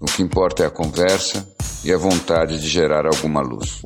O 0.00 0.06
que 0.06 0.22
importa 0.22 0.62
é 0.62 0.66
a 0.66 0.70
conversa 0.70 1.46
e 1.84 1.92
a 1.92 1.98
vontade 1.98 2.60
de 2.60 2.68
gerar 2.68 3.06
alguma 3.06 3.40
luz. 3.40 3.82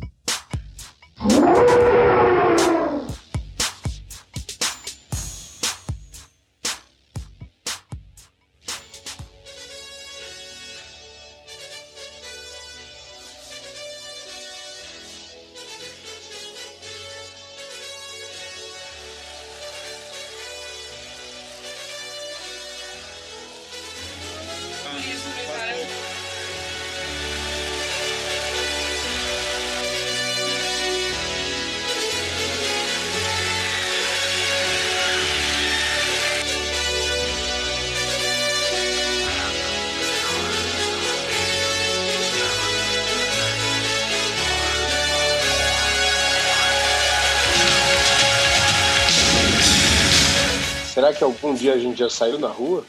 Será 51.03 51.13
que 51.13 51.25
algum 51.25 51.53
dia 51.53 51.75
a 51.75 51.79
gente 51.79 51.99
já 51.99 52.09
saiu 52.09 52.39
na 52.39 52.47
rua? 52.47 52.87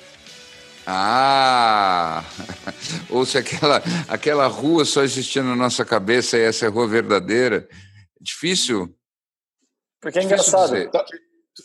Ah! 0.86 2.24
Ou 3.10 3.26
se 3.26 3.40
aquela, 3.40 3.82
aquela 4.08 4.46
rua 4.46 4.86
só 4.86 5.02
existia 5.02 5.42
na 5.42 5.56
nossa 5.56 5.84
cabeça 5.84 6.38
e 6.38 6.42
essa 6.42 6.66
é 6.66 6.68
a 6.68 6.72
rua 6.72 6.88
verdadeira. 6.88 7.68
Difícil. 8.22 8.96
Porque 10.00 10.20
é 10.20 10.24
engraçado. 10.26 10.92
Tá, 10.92 11.04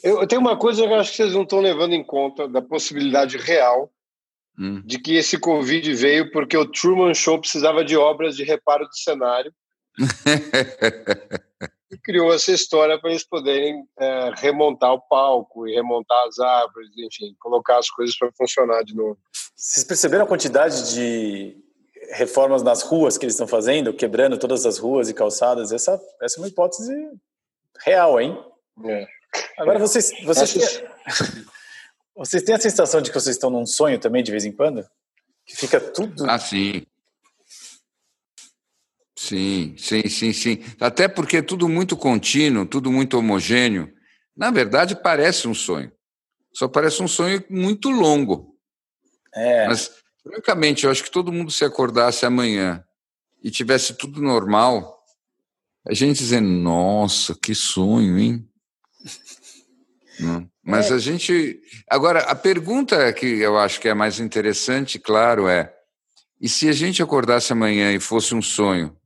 eu, 0.03 0.27
tenho 0.27 0.41
uma 0.41 0.57
coisa 0.57 0.81
que 0.81 0.89
eu 0.89 0.95
acho 0.95 1.11
que 1.11 1.19
vocês 1.19 1.35
não 1.35 1.43
estão 1.43 1.61
levando 1.61 1.93
em 1.93 2.03
conta 2.03 2.49
da 2.49 2.63
possibilidade 2.63 3.37
real 3.37 3.93
hum. 4.59 4.81
de 4.87 4.99
que 4.99 5.17
esse 5.17 5.37
Covid 5.37 5.93
veio 5.93 6.33
porque 6.33 6.57
o 6.57 6.65
Truman 6.65 7.13
Show 7.13 7.39
precisava 7.39 7.85
de 7.85 7.95
obras 7.95 8.35
de 8.35 8.43
reparo 8.43 8.89
de 8.89 8.99
cenário. 8.99 9.53
e 11.91 11.97
criou 11.97 12.33
essa 12.33 12.53
história 12.53 12.99
para 13.01 13.11
eles 13.11 13.25
poderem 13.25 13.83
é, 13.99 14.31
remontar 14.37 14.93
o 14.93 15.01
palco 15.01 15.67
e 15.67 15.75
remontar 15.75 16.19
as 16.27 16.39
árvores, 16.39 16.91
enfim, 16.99 17.35
colocar 17.39 17.79
as 17.79 17.89
coisas 17.89 18.17
para 18.17 18.31
funcionar 18.33 18.83
de 18.85 18.95
novo. 18.95 19.19
Vocês 19.57 19.85
perceberam 19.85 20.25
a 20.25 20.29
quantidade 20.29 20.95
de 20.95 21.57
reformas 22.11 22.63
nas 22.63 22.83
ruas 22.83 23.17
que 23.17 23.25
eles 23.25 23.35
estão 23.35 23.49
fazendo, 23.49 23.93
quebrando 23.95 24.39
todas 24.39 24.67
as 24.67 24.79
ruas 24.79 25.09
e 25.09 25.15
calçadas? 25.15 25.73
Essa, 25.73 26.01
essa 26.23 26.39
é 26.39 26.41
uma 26.43 26.49
hipótese 26.49 26.93
real, 27.85 28.21
hein? 28.21 28.39
É. 28.85 29.07
Agora 29.59 29.79
vocês, 29.79 30.13
vocês, 30.25 30.53
têm, 30.53 30.89
vocês 32.17 32.43
têm 32.43 32.55
a 32.55 32.61
sensação 32.61 33.01
de 33.01 33.11
que 33.11 33.19
vocês 33.19 33.37
estão 33.37 33.51
num 33.51 33.67
sonho 33.67 33.99
também 33.99 34.23
de 34.23 34.31
vez 34.31 34.45
em 34.45 34.53
quando? 34.53 34.87
Que 35.47 35.57
fica 35.57 35.81
tudo. 35.81 36.29
Ah, 36.29 36.39
sim. 36.39 36.87
Sim, 39.29 39.75
sim, 39.77 40.09
sim, 40.09 40.33
sim. 40.33 40.65
Até 40.81 41.07
porque 41.07 41.37
é 41.37 41.43
tudo 41.43 41.69
muito 41.69 41.95
contínuo, 41.99 42.65
tudo 42.65 42.91
muito 42.91 43.19
homogêneo. 43.19 43.93
Na 44.35 44.51
verdade, 44.51 44.97
parece 44.97 45.47
um 45.47 45.53
sonho. 45.53 45.93
Só 46.51 46.67
parece 46.67 47.03
um 47.03 47.09
sonho 47.09 47.45
muito 47.51 47.91
longo. 47.91 48.57
É. 49.35 49.67
Mas, 49.67 49.91
francamente, 50.23 50.87
eu 50.87 50.91
acho 50.91 51.05
que 51.05 51.11
todo 51.11 51.31
mundo 51.31 51.51
se 51.51 51.63
acordasse 51.63 52.25
amanhã 52.25 52.83
e 53.45 53.51
tivesse 53.51 53.93
tudo 53.99 54.23
normal, 54.23 54.99
a 55.87 55.93
gente 55.93 56.17
dizendo, 56.17 56.49
nossa, 56.49 57.35
que 57.35 57.55
sonho, 57.55 58.19
hein? 58.19 58.49
Mas 60.65 60.91
é. 60.91 60.95
a 60.95 60.99
gente. 60.99 61.61
Agora, 61.89 62.21
a 62.21 62.35
pergunta 62.35 63.13
que 63.13 63.27
eu 63.27 63.59
acho 63.59 63.79
que 63.79 63.89
é 63.89 63.95
mais 63.95 64.21
interessante, 64.21 64.99
claro, 64.99 65.47
é: 65.49 65.73
e 66.41 66.49
se 66.49 66.69
a 66.69 66.73
gente 66.73 67.03
acordasse 67.03 67.53
amanhã 67.53 67.93
e 67.93 68.01
fosse 68.01 68.35
um 68.35 68.43
sonho? 68.43 68.97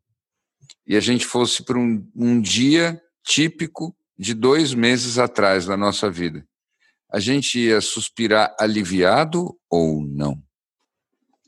E 0.86 0.96
a 0.96 1.00
gente 1.00 1.24
fosse 1.24 1.64
para 1.64 1.78
um, 1.78 2.06
um 2.14 2.40
dia 2.40 3.00
típico 3.24 3.94
de 4.18 4.34
dois 4.34 4.74
meses 4.74 5.18
atrás 5.18 5.66
da 5.66 5.76
nossa 5.76 6.10
vida, 6.10 6.46
a 7.10 7.20
gente 7.20 7.58
ia 7.58 7.80
suspirar 7.80 8.54
aliviado 8.58 9.56
ou 9.68 10.02
não? 10.02 10.40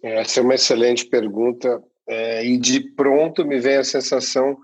Essa 0.03 0.41
é 0.41 0.43
uma 0.43 0.55
excelente 0.55 1.07
pergunta. 1.07 1.83
É, 2.07 2.45
e 2.45 2.59
de 2.59 2.81
pronto 2.81 3.47
me 3.47 3.59
vem 3.59 3.77
a 3.79 3.85
sensação, 3.85 4.59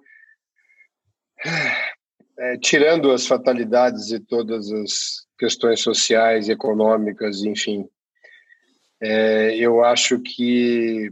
é, 2.39 2.59
tirando 2.59 3.11
as 3.11 3.27
fatalidades 3.27 4.11
e 4.11 4.21
todas 4.21 4.71
as 4.71 5.27
questões 5.39 5.81
sociais, 5.81 6.51
econômicas, 6.51 7.43
enfim, 7.43 7.89
é, 9.01 9.57
eu 9.57 9.83
acho 9.83 10.21
que 10.21 11.11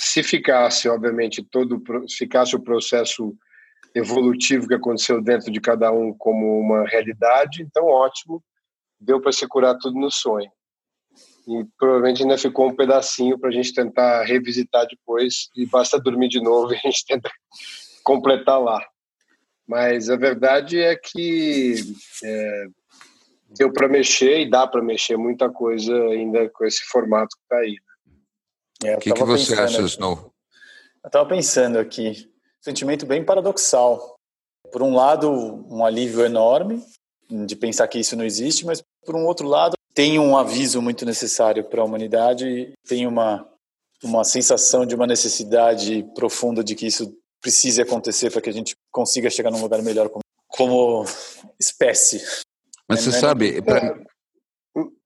se 0.00 0.22
ficasse, 0.22 0.88
obviamente, 0.88 1.42
todo 1.42 1.82
ficasse 2.16 2.56
o 2.56 2.62
processo 2.62 3.36
evolutivo 3.94 4.68
que 4.68 4.74
aconteceu 4.74 5.22
dentro 5.22 5.50
de 5.50 5.60
cada 5.60 5.90
um 5.90 6.12
como 6.12 6.60
uma 6.60 6.86
realidade, 6.86 7.62
então 7.62 7.84
ótimo, 7.86 8.42
deu 9.00 9.20
para 9.20 9.32
se 9.32 9.46
curar 9.46 9.76
tudo 9.78 9.98
no 9.98 10.10
sonho. 10.10 10.50
E 11.48 11.64
provavelmente 11.78 12.22
ainda 12.22 12.36
ficou 12.36 12.68
um 12.68 12.76
pedacinho 12.76 13.38
para 13.38 13.48
a 13.50 13.52
gente 13.52 13.72
tentar 13.72 14.24
revisitar 14.24 14.86
depois, 14.86 15.48
e 15.56 15.64
basta 15.66 15.98
dormir 15.98 16.28
de 16.28 16.42
novo 16.42 16.72
e 16.74 16.76
a 16.76 16.80
gente 16.80 17.06
tenta 17.06 17.30
completar 18.02 18.60
lá. 18.60 18.84
Mas 19.66 20.10
a 20.10 20.16
verdade 20.16 20.78
é 20.78 20.94
que 20.94 21.74
é, 22.22 22.66
deu 23.58 23.72
para 23.72 23.88
mexer 23.88 24.40
e 24.40 24.50
dá 24.50 24.66
para 24.66 24.82
mexer 24.82 25.16
muita 25.16 25.50
coisa 25.50 25.94
ainda 26.08 26.48
com 26.50 26.64
esse 26.64 26.84
formato 26.84 27.36
que 27.36 27.42
está 27.42 27.56
aí. 27.58 27.76
É, 28.84 28.96
o 28.96 28.98
que, 28.98 29.12
que 29.12 29.24
você 29.24 29.54
acha, 29.54 29.82
Snow? 29.82 30.32
Eu 31.02 31.08
estava 31.08 31.28
pensando 31.28 31.78
aqui, 31.78 32.30
sentimento 32.60 33.06
bem 33.06 33.24
paradoxal. 33.24 34.16
Por 34.72 34.82
um 34.82 34.94
lado, 34.94 35.30
um 35.70 35.84
alívio 35.84 36.24
enorme 36.24 36.84
de 37.28 37.56
pensar 37.56 37.88
que 37.88 37.98
isso 37.98 38.16
não 38.16 38.24
existe, 38.24 38.66
mas 38.66 38.82
por 39.04 39.16
um 39.16 39.24
outro 39.24 39.46
lado, 39.46 39.76
tem 39.94 40.18
um 40.18 40.36
aviso 40.36 40.82
muito 40.82 41.04
necessário 41.04 41.64
para 41.64 41.80
a 41.80 41.84
humanidade, 41.84 42.72
tem 42.86 43.06
uma 43.06 43.48
uma 44.02 44.24
sensação 44.24 44.84
de 44.84 44.94
uma 44.94 45.06
necessidade 45.06 46.04
profunda 46.14 46.62
de 46.62 46.74
que 46.74 46.86
isso 46.86 47.16
precise 47.40 47.80
acontecer 47.80 48.30
para 48.30 48.40
que 48.40 48.50
a 48.50 48.52
gente 48.52 48.76
consiga 48.90 49.30
chegar 49.30 49.50
num 49.50 49.60
lugar 49.60 49.82
melhor 49.82 50.08
como, 50.08 50.22
como 50.48 51.04
espécie. 51.58 52.22
Mas 52.88 53.00
você 53.00 53.10
é, 53.10 53.20
sabe, 53.20 53.62
pra... 53.62 53.78
é, 53.78 53.94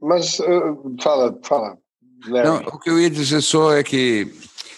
mas 0.01 0.39
uh, 0.41 0.97
fala, 1.01 1.39
fala. 1.45 1.79
Não, 2.27 2.59
o 2.59 2.79
que 2.79 2.91
eu 2.91 2.99
ia 3.01 3.11
dizer 3.11 3.41
só 3.41 3.73
é 3.75 3.83
que, 3.83 4.33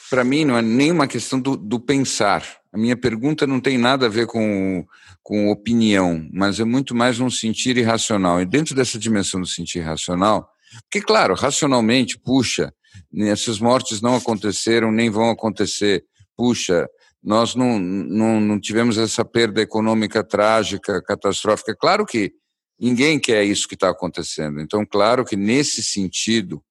para 0.09 0.25
mim, 0.25 0.45
não 0.45 0.57
é 0.57 0.63
nenhuma 0.63 1.07
questão 1.07 1.41
do, 1.41 1.57
do, 1.57 1.81
pensar. 1.81 2.45
A 2.73 2.79
minha 2.79 2.97
pergunta 2.97 3.47
não 3.47 3.61
tem 3.61 3.77
nada 3.77 4.07
a 4.07 4.09
ver 4.09 4.27
com, 4.27 4.87
com 5.23 5.51
opinião, 5.51 6.29
mas 6.33 6.61
é 6.61 6.65
muito 6.65 6.95
mais 6.95 7.21
um 7.21 7.29
sentir 7.29 7.77
irracional. 7.77 8.41
E 8.41 8.47
dentro 8.47 8.75
dessa 8.75 8.99
dimensão 8.99 9.41
do 9.41 9.47
sentir 9.47 9.79
irracional, 9.79 10.49
porque, 10.83 11.01
claro, 11.01 11.35
racionalmente, 11.35 12.19
puxa, 12.19 12.73
essas 13.15 13.59
mortes 13.59 14.01
não 14.01 14.17
aconteceram, 14.17 14.91
nem 14.91 15.11
vão 15.11 15.31
acontecer. 15.31 16.05
Puxa, 16.37 16.89
nós 17.23 17.55
não, 17.55 17.79
não, 17.79 18.41
não 18.41 18.61
tivemos 18.61 18.99
essa 18.99 19.25
perda 19.25 19.61
econômica 19.61 20.25
trágica, 20.25 21.03
catastrófica. 21.03 21.75
Claro 21.75 22.07
que 22.07 22.33
ninguém 22.81 23.19
quer 23.19 23.45
isso 23.45 23.69
que 23.69 23.75
está 23.75 23.91
acontecendo. 23.91 24.61
Então, 24.61 24.85
claro 24.85 25.25
que 25.25 25.37
nesse 25.37 25.85
sentido, 25.85 26.63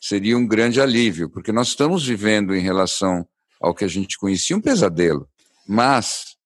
seria 0.00 0.36
um 0.36 0.46
grande 0.46 0.80
alívio, 0.80 1.28
porque 1.28 1.52
nós 1.52 1.68
estamos 1.68 2.06
vivendo 2.06 2.54
em 2.54 2.60
relação 2.60 3.26
ao 3.60 3.74
que 3.74 3.84
a 3.84 3.88
gente 3.88 4.18
conhecia 4.18 4.56
um 4.56 4.60
pesadelo. 4.60 5.28
Mas 5.68 6.36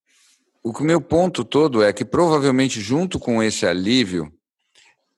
o 0.62 0.72
meu 0.82 1.00
ponto 1.00 1.44
todo 1.44 1.82
é 1.82 1.92
que 1.92 2.04
provavelmente 2.04 2.80
junto 2.80 3.18
com 3.18 3.42
esse 3.42 3.66
alívio 3.66 4.32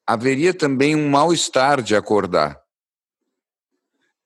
haveria 0.06 0.52
também 0.52 0.94
um 0.94 1.08
mal-estar 1.08 1.82
de 1.82 1.96
acordar. 1.96 2.60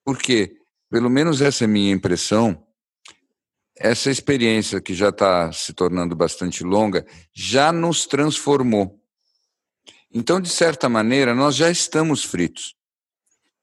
Por 0.05 0.19
quê? 0.19 0.57
pelo 0.91 1.09
menos 1.09 1.41
essa 1.41 1.65
é 1.65 1.67
a 1.67 1.69
minha 1.69 1.93
impressão, 1.93 2.67
essa 3.77 4.11
experiência 4.11 4.81
que 4.81 4.93
já 4.93 5.11
está 5.11 5.53
se 5.53 5.73
tornando 5.73 6.17
bastante 6.17 6.65
longa 6.65 7.07
já 7.33 7.73
nos 7.73 8.05
transformou. 8.07 9.01
Então, 10.13 10.41
de 10.41 10.51
certa 10.51 10.89
maneira, 10.89 11.35
nós 11.35 11.55
já 11.55 11.71
estamos 11.71 12.25
fritos, 12.25 12.75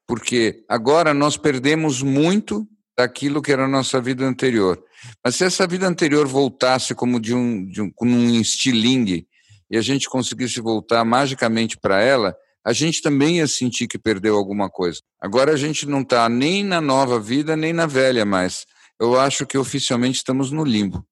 porque 0.08 0.64
agora 0.66 1.12
nós 1.12 1.36
perdemos 1.36 2.02
muito 2.02 2.66
daquilo 2.96 3.42
que 3.42 3.52
era 3.52 3.66
a 3.66 3.68
nossa 3.68 4.00
vida 4.00 4.24
anterior. 4.24 4.82
Mas 5.22 5.36
se 5.36 5.44
essa 5.44 5.66
vida 5.66 5.86
anterior 5.86 6.26
voltasse 6.26 6.94
como 6.94 7.20
de 7.20 7.34
um, 7.34 7.66
de 7.66 7.82
um, 7.82 7.90
como 7.94 8.10
um 8.10 8.40
estilingue 8.40 9.28
e 9.70 9.76
a 9.76 9.82
gente 9.82 10.08
conseguisse 10.08 10.60
voltar 10.60 11.04
magicamente 11.04 11.76
para 11.76 12.00
ela, 12.00 12.34
a 12.64 12.72
gente 12.72 13.02
também 13.02 13.36
ia 13.36 13.46
sentir 13.46 13.86
que 13.86 13.98
perdeu 13.98 14.34
alguma 14.34 14.68
coisa. 14.68 15.00
Agora 15.20 15.52
a 15.52 15.56
gente 15.56 15.86
não 15.86 16.00
está 16.00 16.26
nem 16.28 16.64
na 16.64 16.80
nova 16.80 17.20
vida, 17.20 17.54
nem 17.54 17.72
na 17.72 17.86
velha 17.86 18.24
mais. 18.24 18.64
Eu 18.98 19.20
acho 19.20 19.46
que 19.46 19.56
oficialmente 19.56 20.16
estamos 20.16 20.50
no 20.50 20.64
limbo. 20.64 21.04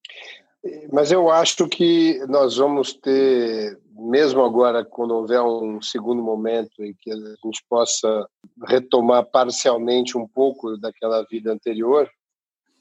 Mas 0.92 1.12
eu 1.12 1.30
acho 1.30 1.68
que 1.68 2.18
nós 2.28 2.56
vamos 2.56 2.92
ter, 2.94 3.78
mesmo 3.92 4.42
agora, 4.42 4.84
quando 4.84 5.14
houver 5.14 5.40
um 5.42 5.80
segundo 5.80 6.22
momento 6.22 6.84
em 6.84 6.94
que 6.94 7.10
a 7.10 7.16
gente 7.16 7.64
possa 7.68 8.28
retomar 8.66 9.24
parcialmente 9.26 10.16
um 10.16 10.26
pouco 10.26 10.76
daquela 10.78 11.24
vida 11.24 11.52
anterior, 11.52 12.08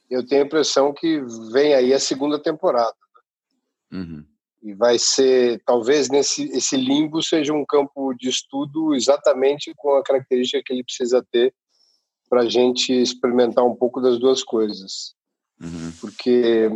eu 0.09 0.25
tenho 0.25 0.43
a 0.43 0.45
impressão 0.45 0.93
que 0.93 1.21
vem 1.51 1.73
aí 1.73 1.93
a 1.93 1.99
segunda 1.99 2.39
temporada. 2.39 2.95
Né? 3.91 3.99
Uhum. 3.99 4.25
E 4.61 4.73
vai 4.73 4.97
ser, 4.97 5.61
talvez 5.65 6.09
nesse 6.09 6.49
esse 6.49 6.75
limbo 6.75 7.21
seja 7.21 7.53
um 7.53 7.65
campo 7.65 8.13
de 8.13 8.29
estudo 8.29 8.95
exatamente 8.95 9.73
com 9.75 9.95
a 9.95 10.03
característica 10.03 10.61
que 10.65 10.73
ele 10.73 10.83
precisa 10.83 11.23
ter 11.31 11.53
para 12.27 12.41
a 12.41 12.49
gente 12.49 12.91
experimentar 12.91 13.63
um 13.63 13.75
pouco 13.75 14.01
das 14.01 14.17
duas 14.17 14.43
coisas. 14.43 15.13
Uhum. 15.61 15.91
Porque 16.01 16.69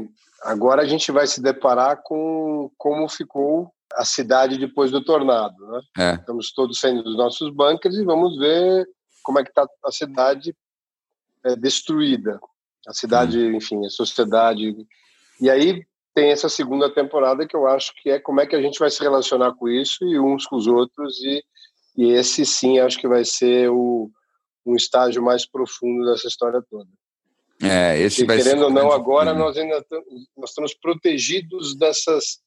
agora 0.44 0.82
a 0.82 0.86
gente 0.86 1.12
vai 1.12 1.28
se 1.28 1.42
deparar 1.42 2.02
com 2.04 2.72
como 2.78 3.08
ficou 3.08 3.72
a 3.94 4.06
cidade 4.06 4.58
depois 4.58 4.92
do 4.92 5.04
tornado. 5.04 5.56
Né? 5.68 5.82
É. 5.98 6.14
Estamos 6.16 6.52
todos 6.52 6.80
saindo 6.80 7.04
dos 7.04 7.18
nossos 7.18 7.50
bunkers 7.54 7.96
e 7.96 8.04
vamos 8.04 8.38
ver 8.38 8.88
como 9.24 9.40
é 9.40 9.44
que 9.44 9.50
está 9.50 9.66
a 9.84 9.92
cidade 9.92 10.56
é, 11.44 11.56
destruída. 11.56 12.40
A 12.88 12.94
cidade, 12.94 13.38
uhum. 13.38 13.56
enfim, 13.56 13.86
a 13.86 13.90
sociedade. 13.90 14.76
E 15.42 15.50
aí 15.50 15.86
tem 16.14 16.32
essa 16.32 16.50
segunda 16.50 16.94
temporada 16.94 17.48
que 17.48 17.56
eu 17.56 17.68
acho 17.68 17.94
que 18.02 18.10
é 18.10 18.20
como 18.20 18.42
é 18.42 18.48
que 18.48 18.56
a 18.56 18.62
gente 18.62 18.80
vai 18.80 18.90
se 18.90 19.02
relacionar 19.02 19.54
com 19.54 19.68
isso 19.68 20.04
e 20.04 20.20
uns 20.20 20.46
com 20.46 20.56
os 20.56 20.68
outros. 20.68 21.20
E, 21.22 21.44
e 21.98 22.12
esse 22.12 22.46
sim 22.46 22.80
acho 22.80 23.00
que 23.00 23.08
vai 23.08 23.26
ser 23.26 23.70
o, 23.70 24.10
um 24.66 24.76
estágio 24.76 25.22
mais 25.22 25.46
profundo 25.46 26.06
dessa 26.06 26.28
história 26.28 26.62
toda. 26.70 26.90
É, 27.62 28.00
esse 28.00 28.26
vai 28.26 28.38
querendo 28.38 28.64
ou 28.64 28.70
não, 28.70 28.92
agora 28.92 29.34
nós 29.34 29.58
ainda 29.58 29.86
nós 30.38 30.50
estamos 30.50 30.74
protegidos 30.74 31.76
dessas, 31.76 32.40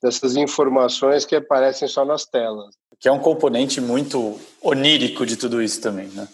dessas 0.00 0.36
informações 0.36 1.24
que 1.24 1.34
aparecem 1.34 1.88
só 1.88 2.04
nas 2.04 2.24
telas. 2.24 2.74
Que 3.00 3.08
é 3.08 3.12
um 3.12 3.18
componente 3.18 3.80
muito 3.80 4.38
onírico 4.62 5.26
de 5.26 5.36
tudo 5.36 5.60
isso 5.60 5.80
também, 5.80 6.06
né? 6.08 6.28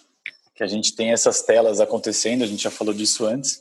Que 0.54 0.62
a 0.62 0.66
gente 0.66 0.94
tem 0.94 1.10
essas 1.10 1.42
telas 1.42 1.80
acontecendo, 1.80 2.44
a 2.44 2.46
gente 2.46 2.62
já 2.62 2.70
falou 2.70 2.92
disso 2.92 3.24
antes. 3.24 3.60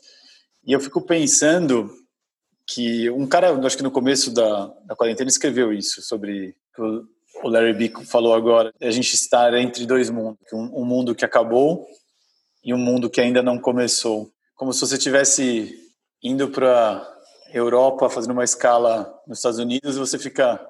E 0.66 0.74
eu 0.74 0.80
fico 0.80 1.02
pensando 1.02 1.90
que 2.68 3.10
um 3.10 3.26
cara, 3.26 3.54
acho 3.66 3.78
que 3.78 3.84
no 3.84 3.92
começo 3.92 4.34
da, 4.34 4.66
da 4.86 4.96
quarentena, 4.96 5.30
escreveu 5.30 5.74
isso 5.74 6.02
sobre 6.02 6.56
o 7.44 7.50
Larry 7.50 7.74
B 7.74 8.06
falou 8.06 8.34
agora, 8.34 8.74
a 8.82 8.92
gente 8.92 9.14
estar 9.14 9.54
entre 9.56 9.86
dois 9.86 10.10
mundos, 10.10 10.38
um, 10.54 10.82
um 10.82 10.86
mundo 10.86 11.16
que 11.16 11.26
acabou 11.26 11.88
e 12.64 12.74
um 12.74 12.78
mundo 12.78 13.10
que 13.10 13.20
ainda 13.20 13.42
não 13.42 13.58
começou. 13.58 14.32
Como 14.62 14.72
se 14.74 14.82
você 14.82 14.96
estivesse 14.96 15.76
indo 16.22 16.48
para 16.48 17.04
Europa, 17.52 18.08
fazendo 18.12 18.34
uma 18.34 18.44
escala 18.44 19.12
nos 19.26 19.40
Estados 19.40 19.58
Unidos, 19.58 19.96
e 19.96 20.00
você 20.00 20.20
fica 20.20 20.64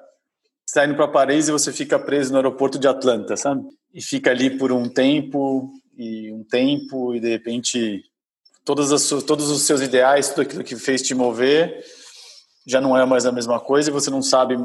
está 0.66 0.86
indo 0.86 0.94
para 0.94 1.08
Paris 1.08 1.46
e 1.46 1.52
você 1.52 1.70
fica 1.70 1.98
preso 1.98 2.30
no 2.30 2.38
aeroporto 2.38 2.78
de 2.78 2.88
Atlanta, 2.88 3.36
sabe? 3.36 3.62
E 3.92 4.00
fica 4.00 4.30
ali 4.30 4.56
por 4.56 4.72
um 4.72 4.88
tempo 4.88 5.70
e 5.94 6.32
um 6.32 6.42
tempo 6.42 7.14
e 7.14 7.20
de 7.20 7.28
repente 7.28 8.02
todas 8.64 8.92
as, 8.92 9.06
todos 9.26 9.50
os 9.50 9.60
seus 9.60 9.82
ideais, 9.82 10.30
tudo 10.30 10.40
aquilo 10.40 10.64
que 10.64 10.76
fez 10.76 11.02
te 11.02 11.14
mover 11.14 11.84
já 12.66 12.80
não 12.80 12.96
é 12.96 13.04
mais 13.04 13.26
a 13.26 13.30
mesma 13.30 13.60
coisa 13.60 13.90
e 13.90 13.92
você 13.92 14.08
não 14.08 14.22
sabe 14.22 14.56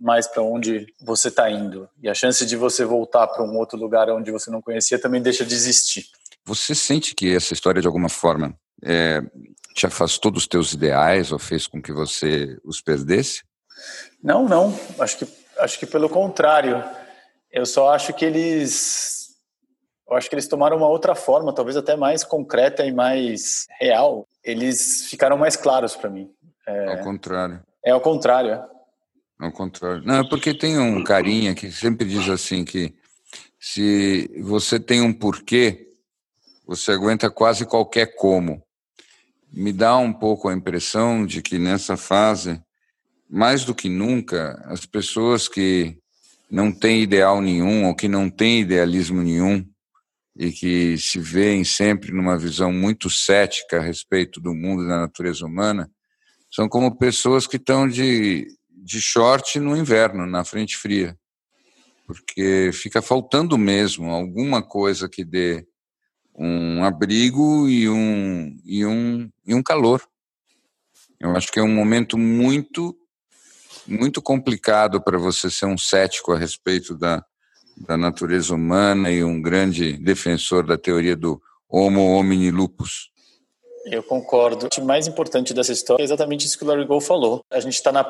mais 0.00 0.28
para 0.28 0.44
onde 0.44 0.86
você 1.04 1.26
está 1.26 1.50
indo. 1.50 1.88
E 2.00 2.08
a 2.08 2.14
chance 2.14 2.46
de 2.46 2.54
você 2.54 2.84
voltar 2.84 3.26
para 3.26 3.42
um 3.42 3.58
outro 3.58 3.76
lugar 3.76 4.08
onde 4.10 4.30
você 4.30 4.48
não 4.48 4.62
conhecia 4.62 4.96
também 4.96 5.20
deixa 5.20 5.44
de 5.44 5.56
existir. 5.56 6.04
Você 6.44 6.72
sente 6.72 7.16
que 7.16 7.34
essa 7.34 7.52
história, 7.52 7.80
de 7.80 7.88
alguma 7.88 8.08
forma, 8.08 8.56
é, 8.82 9.22
te 9.74 9.86
afastou 9.86 10.30
dos 10.30 10.46
teus 10.46 10.72
ideais 10.72 11.32
ou 11.32 11.38
fez 11.38 11.66
com 11.66 11.80
que 11.80 11.92
você 11.92 12.58
os 12.64 12.80
perdesse? 12.80 13.42
Não, 14.22 14.48
não. 14.48 14.78
Acho 14.98 15.18
que, 15.18 15.28
acho 15.58 15.78
que 15.78 15.86
pelo 15.86 16.08
contrário. 16.08 16.82
Eu 17.50 17.64
só 17.64 17.92
acho 17.92 18.12
que 18.12 18.24
eles. 18.24 19.34
Eu 20.08 20.16
acho 20.16 20.28
que 20.28 20.34
eles 20.34 20.48
tomaram 20.48 20.76
uma 20.76 20.88
outra 20.88 21.14
forma, 21.14 21.52
talvez 21.52 21.76
até 21.76 21.96
mais 21.96 22.22
concreta 22.22 22.84
e 22.84 22.92
mais 22.92 23.66
real. 23.80 24.26
Eles 24.42 25.06
ficaram 25.06 25.36
mais 25.36 25.56
claros 25.56 25.96
para 25.96 26.10
mim. 26.10 26.30
É, 26.66 26.92
ao 26.92 27.04
contrário. 27.04 27.62
É 27.84 27.90
ao 27.90 28.00
contrário. 28.00 28.50
É. 28.50 28.64
Ao 29.38 29.52
contrário. 29.52 30.02
Não, 30.04 30.20
é 30.20 30.28
porque 30.28 30.54
tem 30.54 30.78
um 30.78 31.02
carinha 31.04 31.54
que 31.54 31.70
sempre 31.70 32.08
diz 32.08 32.28
assim 32.28 32.64
que 32.64 32.94
se 33.58 34.30
você 34.42 34.78
tem 34.78 35.02
um 35.02 35.12
porquê, 35.12 35.92
você 36.66 36.92
aguenta 36.92 37.30
quase 37.30 37.66
qualquer 37.66 38.14
como. 38.16 38.65
Me 39.56 39.72
dá 39.72 39.96
um 39.96 40.12
pouco 40.12 40.48
a 40.48 40.54
impressão 40.54 41.24
de 41.24 41.40
que 41.40 41.58
nessa 41.58 41.96
fase, 41.96 42.60
mais 43.28 43.64
do 43.64 43.74
que 43.74 43.88
nunca, 43.88 44.62
as 44.66 44.84
pessoas 44.84 45.48
que 45.48 45.96
não 46.50 46.70
têm 46.70 47.02
ideal 47.02 47.40
nenhum 47.40 47.86
ou 47.86 47.94
que 47.94 48.06
não 48.06 48.28
têm 48.28 48.60
idealismo 48.60 49.22
nenhum 49.22 49.66
e 50.36 50.52
que 50.52 50.98
se 50.98 51.18
veem 51.18 51.64
sempre 51.64 52.12
numa 52.12 52.38
visão 52.38 52.70
muito 52.70 53.08
cética 53.08 53.78
a 53.78 53.82
respeito 53.82 54.40
do 54.40 54.54
mundo 54.54 54.84
e 54.84 54.88
da 54.88 55.00
natureza 55.00 55.46
humana, 55.46 55.90
são 56.50 56.68
como 56.68 56.96
pessoas 56.96 57.46
que 57.46 57.56
estão 57.56 57.88
de 57.88 58.46
de 58.86 59.00
short 59.00 59.58
no 59.58 59.76
inverno, 59.76 60.26
na 60.26 60.44
frente 60.44 60.76
fria, 60.76 61.18
porque 62.06 62.70
fica 62.72 63.02
faltando 63.02 63.58
mesmo 63.58 64.10
alguma 64.10 64.62
coisa 64.62 65.08
que 65.08 65.24
dê 65.24 65.66
um 66.32 66.84
abrigo 66.84 67.68
e 67.68 67.88
um, 67.88 68.56
e 68.64 68.86
um, 68.86 69.28
e 69.46 69.54
um 69.54 69.62
calor. 69.62 70.02
Eu 71.20 71.34
acho 71.36 71.50
que 71.50 71.58
é 71.58 71.62
um 71.62 71.74
momento 71.74 72.18
muito, 72.18 72.96
muito 73.86 74.20
complicado 74.20 75.00
para 75.00 75.18
você 75.18 75.50
ser 75.50 75.66
um 75.66 75.78
cético 75.78 76.32
a 76.32 76.38
respeito 76.38 76.94
da, 76.94 77.24
da 77.76 77.96
natureza 77.96 78.54
humana 78.54 79.10
e 79.10 79.24
um 79.24 79.40
grande 79.40 79.96
defensor 79.96 80.66
da 80.66 80.76
teoria 80.76 81.16
do 81.16 81.40
Homo 81.68 82.16
homini 82.16 82.50
lupus. 82.50 83.10
Eu 83.86 84.02
concordo. 84.02 84.68
O 84.78 84.84
mais 84.84 85.06
importante 85.06 85.54
dessa 85.54 85.72
história 85.72 86.02
é 86.02 86.04
exatamente 86.04 86.44
isso 86.44 86.58
que 86.58 86.64
o 86.64 86.66
Larry 86.66 86.84
Gold 86.84 87.04
falou. 87.04 87.40
A 87.50 87.60
gente 87.60 87.74
está 87.74 87.92
na 87.92 88.04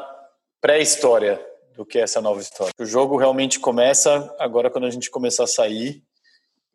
pré-história 0.60 1.40
do 1.76 1.84
que 1.84 1.98
é 1.98 2.02
essa 2.02 2.20
nova 2.20 2.40
história. 2.40 2.72
O 2.78 2.86
jogo 2.86 3.16
realmente 3.16 3.60
começa 3.60 4.34
agora 4.38 4.70
quando 4.70 4.86
a 4.86 4.90
gente 4.90 5.10
começar 5.10 5.44
a 5.44 5.46
sair 5.46 6.02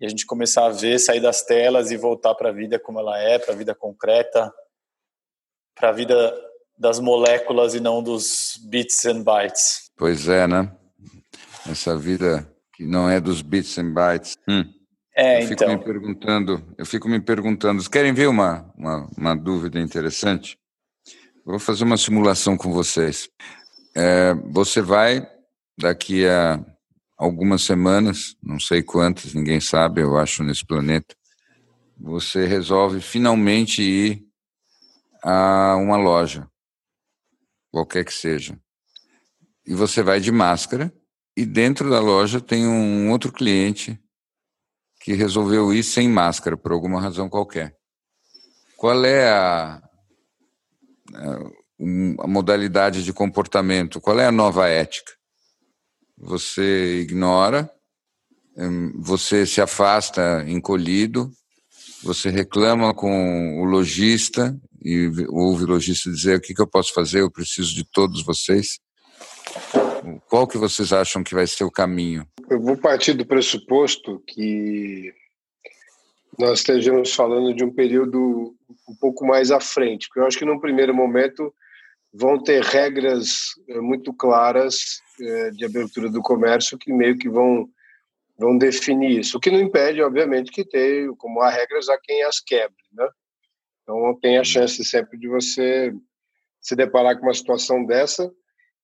e 0.02 0.06
a 0.06 0.10
gente 0.10 0.26
começar 0.26 0.66
a 0.66 0.72
ver, 0.72 0.98
sair 0.98 1.20
das 1.20 1.44
telas 1.44 1.92
e 1.92 1.98
voltar 1.98 2.34
para 2.34 2.50
a 2.50 2.52
vida 2.52 2.80
como 2.80 3.00
ela 3.00 3.20
é, 3.20 3.38
para 3.38 3.54
a 3.54 3.58
vida 3.58 3.76
concreta, 3.76 4.52
para 5.76 5.90
a 5.90 5.92
vida 5.92 6.36
das 6.76 7.00
moléculas 7.00 7.76
e 7.76 7.80
não 7.80 8.02
dos 8.02 8.60
bits 8.68 9.06
and 9.06 9.22
bytes. 9.22 9.92
Pois 9.96 10.28
é, 10.28 10.48
né? 10.48 10.76
Essa 11.70 11.96
vida 11.96 12.52
que 12.74 12.84
não 12.84 13.08
é 13.08 13.22
dos 13.22 13.44
bits 13.44 13.78
and 13.78 13.94
bytes. 13.94 14.36
Hum. 14.50 14.66
É, 15.16 15.44
eu 15.44 15.48
fico 15.48 15.64
então. 15.64 15.78
me 15.78 15.84
perguntando, 15.84 16.76
eu 16.78 16.86
fico 16.86 17.08
me 17.08 17.22
perguntando, 17.22 17.80
vocês 17.80 17.88
querem 17.88 18.14
ver 18.14 18.28
uma, 18.28 18.74
uma, 18.76 19.08
uma 19.16 19.36
dúvida 19.36 19.80
interessante? 19.80 20.58
vou 21.46 21.60
fazer 21.60 21.84
uma 21.84 21.98
simulação 21.98 22.58
com 22.58 22.72
vocês. 22.72 23.30
É, 23.96 24.34
você 24.52 24.82
vai, 24.82 25.28
daqui 25.78 26.26
a 26.28 26.64
algumas 27.22 27.62
semanas, 27.62 28.36
não 28.42 28.60
sei 28.60 28.82
quantas, 28.82 29.36
ninguém 29.36 29.62
sabe, 29.62 30.02
eu 30.02 30.18
acho, 30.18 30.44
nesse 30.44 30.66
planeta, 30.66 31.16
você 31.96 32.48
resolve 32.48 33.00
finalmente 33.00 33.84
ir 33.84 34.26
a 35.24 35.76
uma 35.76 35.98
loja, 35.98 36.50
qualquer 37.70 38.04
que 38.04 38.12
seja. 38.12 38.60
E 39.68 39.76
você 39.76 40.02
vai 40.02 40.20
de 40.20 40.32
máscara, 40.32 40.92
e 41.38 41.46
dentro 41.46 41.92
da 41.92 42.00
loja 42.00 42.42
tem 42.42 42.66
um 42.66 43.12
outro 43.12 43.32
cliente 43.32 44.02
que 45.02 45.14
resolveu 45.14 45.72
ir 45.72 45.84
sem 45.84 46.10
máscara, 46.10 46.58
por 46.58 46.72
alguma 46.72 47.00
razão 47.00 47.30
qualquer. 47.30 47.78
Qual 48.76 49.06
é 49.06 49.30
a, 49.30 49.80
a 52.20 52.28
modalidade 52.28 53.04
de 53.04 53.14
comportamento, 53.14 54.02
qual 54.02 54.20
é 54.20 54.26
a 54.26 54.32
nova 54.32 54.68
ética? 54.68 55.21
Você 56.24 57.00
ignora, 57.02 57.68
hum, 58.56 58.94
você 58.96 59.44
se 59.44 59.60
afasta 59.60 60.46
encolhido, 60.48 61.32
você 62.04 62.30
reclama 62.30 62.94
com 62.94 63.60
o 63.60 63.64
lojista 63.64 64.56
e 64.86 65.10
ouve 65.30 65.64
o 65.64 65.68
lojista 65.68 66.12
dizer 66.12 66.38
o 66.38 66.42
que, 66.42 66.54
que 66.54 66.62
eu 66.62 66.68
posso 66.68 66.94
fazer, 66.94 67.22
eu 67.22 67.32
preciso 67.32 67.74
de 67.74 67.84
todos 67.84 68.24
vocês. 68.24 68.80
Qual 70.30 70.48
que 70.48 70.60
vocês 70.60 70.94
acham 70.94 71.24
que 71.24 71.34
vai 71.34 71.48
ser 71.48 71.64
o 71.64 71.72
caminho? 71.72 72.28
Eu 72.50 72.62
vou 72.62 72.78
partir 72.78 73.14
do 73.14 73.26
pressuposto 73.26 74.22
que 74.28 75.12
nós 76.38 76.60
estejamos 76.60 77.16
falando 77.16 77.52
de 77.56 77.64
um 77.64 77.74
período 77.74 78.56
um 78.88 78.96
pouco 79.00 79.26
mais 79.26 79.50
à 79.50 79.60
frente, 79.60 80.08
porque 80.08 80.20
eu 80.20 80.28
acho 80.28 80.38
que 80.38 80.46
num 80.46 80.60
primeiro 80.60 80.94
momento 80.94 81.52
vão 82.14 82.42
ter 82.42 82.62
regras 82.62 83.56
eh, 83.68 83.80
muito 83.80 84.14
claras 84.14 85.02
de 85.52 85.66
abertura 85.66 86.10
do 86.10 86.22
comércio 86.22 86.78
que 86.78 86.92
meio 86.92 87.18
que 87.18 87.30
vão 87.30 87.70
vão 88.38 88.58
definir 88.58 89.20
isso. 89.20 89.38
O 89.38 89.40
que 89.40 89.52
não 89.52 89.60
impede, 89.62 90.02
obviamente, 90.02 90.52
que 90.52 90.66
tem, 90.66 91.14
como 91.16 91.42
há 91.42 91.50
regras, 91.50 91.88
há 91.90 91.98
quem 92.02 92.24
as 92.24 92.40
quebre, 92.40 92.84
né? 92.92 93.08
Então 93.84 94.18
tem 94.20 94.40
a 94.40 94.44
chance 94.44 94.84
sempre 94.84 95.18
de 95.18 95.28
você 95.28 95.94
se 96.60 96.76
deparar 96.76 97.18
com 97.18 97.28
uma 97.28 97.34
situação 97.34 97.86
dessa. 97.86 98.32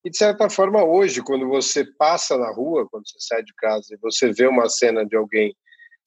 E 0.06 0.10
de 0.10 0.17
certa 0.17 0.50
forma, 0.50 0.84
hoje, 0.84 1.24
quando 1.24 1.48
você 1.48 1.84
passa 1.84 2.38
na 2.38 2.51
rua, 2.51 2.88
quando 2.89 3.08
você 3.08 3.17
sai 3.20 3.44
de 3.44 3.53
casa 3.56 3.94
e 3.94 3.98
você 3.98 4.32
vê 4.32 4.46
uma 4.48 4.70
cena 4.70 5.06
de 5.06 5.15
alguém 5.15 5.56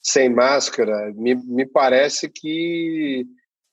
sem 0.01 0.29
máscara, 0.29 1.13
me, 1.15 1.35
me 1.35 1.67
parece 1.67 2.29
que 2.29 3.27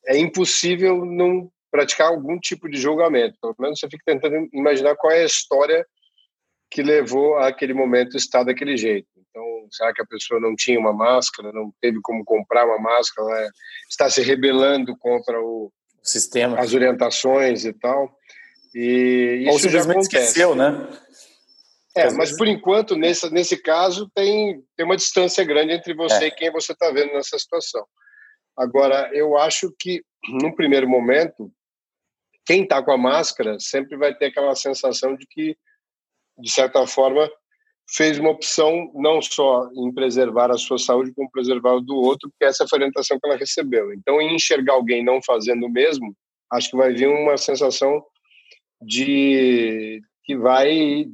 é 0.08 0.18
impossível 0.18 1.06
não 1.06 1.50
praticar 1.72 2.08
algum 2.08 2.40
tipo 2.40 2.70
de 2.70 2.78
julgamento. 2.78 3.38
Pelo 3.42 3.56
menos 3.60 3.80
você 3.80 3.88
fica 3.90 4.04
tentando 4.06 4.50
imaginar 4.54 4.96
qual 4.96 5.14
é 5.14 5.22
a 5.22 5.26
história 5.26 5.86
que 6.70 6.82
levou 6.82 7.38
àquele 7.38 7.74
momento 7.74 8.18
estar 8.18 8.44
daquele 8.44 8.76
jeito. 8.78 9.08
Então, 9.18 9.44
será 9.72 9.94
que 9.94 10.02
a 10.02 10.06
pessoa 10.06 10.40
não 10.40 10.56
tinha 10.56 10.80
uma 10.80 10.94
máscara, 10.94 11.52
não 11.52 11.72
teve 11.82 12.00
como 12.02 12.24
comprar 12.26 12.66
uma 12.66 12.80
máscara, 12.80 13.30
ela 13.30 13.50
está 13.90 14.10
se 14.10 14.22
rebelando 14.22 14.96
contra 14.98 15.40
o 15.40 15.72
sistema, 16.04 16.60
as 16.60 16.74
orientações 16.74 17.66
e 17.66 17.74
tal? 17.74 18.12
E 18.74 19.44
isso 19.44 19.52
Ou 19.52 19.60
simplesmente 19.60 20.02
esqueceu, 20.02 20.56
né? 20.56 20.88
É, 21.96 22.12
mas 22.12 22.36
por 22.38 22.48
enquanto, 22.48 22.96
nesse, 22.96 23.28
nesse 23.32 23.58
caso, 23.58 24.10
tem, 24.14 24.64
tem 24.76 24.86
uma 24.86 24.96
distância 24.96 25.44
grande 25.44 25.74
entre 25.74 25.96
você 25.96 26.26
é. 26.26 26.28
e 26.28 26.32
quem 26.32 26.52
você 26.52 26.74
está 26.74 26.92
vendo 26.92 27.14
nessa 27.14 27.40
situação. 27.40 27.84
Agora, 28.56 29.10
eu 29.14 29.36
acho 29.36 29.74
que, 29.80 30.04
num 30.30 30.54
primeiro 30.54 30.88
momento, 30.88 31.52
quem 32.46 32.64
está 32.64 32.84
com 32.84 32.92
a 32.92 32.98
máscara 32.98 33.58
sempre 33.60 33.98
vai 33.98 34.14
ter 34.16 34.28
aquela 34.28 34.56
sensação 34.56 35.16
de 35.16 35.26
que, 35.28 35.58
de 36.38 36.52
certa 36.52 36.86
forma, 36.86 37.30
fez 37.90 38.20
uma 38.20 38.32
opção 38.32 38.92
não 38.96 39.22
só 39.22 39.70
em 39.76 39.94
preservar 39.94 40.52
a 40.52 40.58
sua 40.58 40.78
saúde, 40.78 41.14
como 41.16 41.32
preservar 41.32 41.74
o 41.74 41.82
do 41.82 41.96
outro, 41.96 42.30
porque 42.30 42.46
essa 42.46 42.68
foi 42.68 42.78
a 42.78 42.82
orientação 42.82 43.18
que 43.20 43.28
ela 43.28 43.38
recebeu. 43.38 43.94
Então, 43.94 44.22
em 44.22 44.36
enxergar 44.36 44.74
alguém 44.74 45.04
não 45.04 45.22
fazendo 45.24 45.66
o 45.66 45.72
mesmo, 45.72 46.14
acho 46.52 46.70
que 46.70 46.78
vai 46.78 46.94
vir 46.94 47.08
uma 47.08 47.38
sensação 47.38 48.04
de 48.82 50.02
que 50.24 50.38
vai 50.38 51.06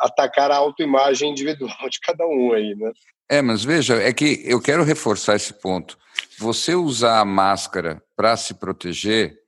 atacar 0.00 0.50
a 0.50 0.56
autoimagem 0.56 1.30
individual 1.30 1.76
de 1.90 2.00
cada 2.00 2.26
um 2.26 2.52
aí, 2.52 2.74
né? 2.74 2.92
É, 3.30 3.42
mas 3.42 3.62
veja, 3.62 3.94
é 3.96 4.12
que 4.12 4.42
eu 4.44 4.60
quero 4.60 4.82
reforçar 4.82 5.36
esse 5.36 5.52
ponto. 5.52 5.98
Você 6.38 6.74
usar 6.74 7.20
a 7.20 7.24
máscara 7.24 8.02
para 8.16 8.36
se 8.38 8.54
proteger 8.54 9.38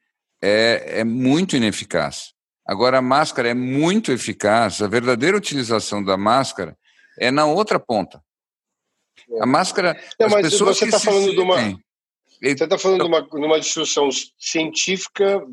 é, 0.43 1.01
é 1.01 1.05
muito 1.05 1.57
ineficaz. 1.57 2.35
Agora, 2.71 2.99
a 2.99 3.03
máscara 3.03 3.49
é 3.49 3.55
muito 3.55 4.13
eficaz, 4.13 4.81
a 4.81 4.87
verdadeira 4.87 5.37
utilização 5.37 6.05
da 6.05 6.17
máscara 6.17 6.79
é 7.19 7.29
na 7.29 7.45
outra 7.45 7.81
ponta. 7.81 8.23
A 9.41 9.45
máscara. 9.45 10.01
Não, 10.21 10.29
as 10.29 10.33
mas 10.35 10.43
pessoas 10.43 10.79
você 10.79 10.85
está 10.85 11.01
falando 11.01 11.33
de 11.33 11.41
uma. 11.41 11.57
Você 11.57 12.63
está 12.63 12.79
falando 12.79 13.01
de 13.01 13.09
uma, 13.09 13.23
de 13.23 13.45
uma 13.45 13.59
discussão 13.59 14.09
científica 14.39 15.45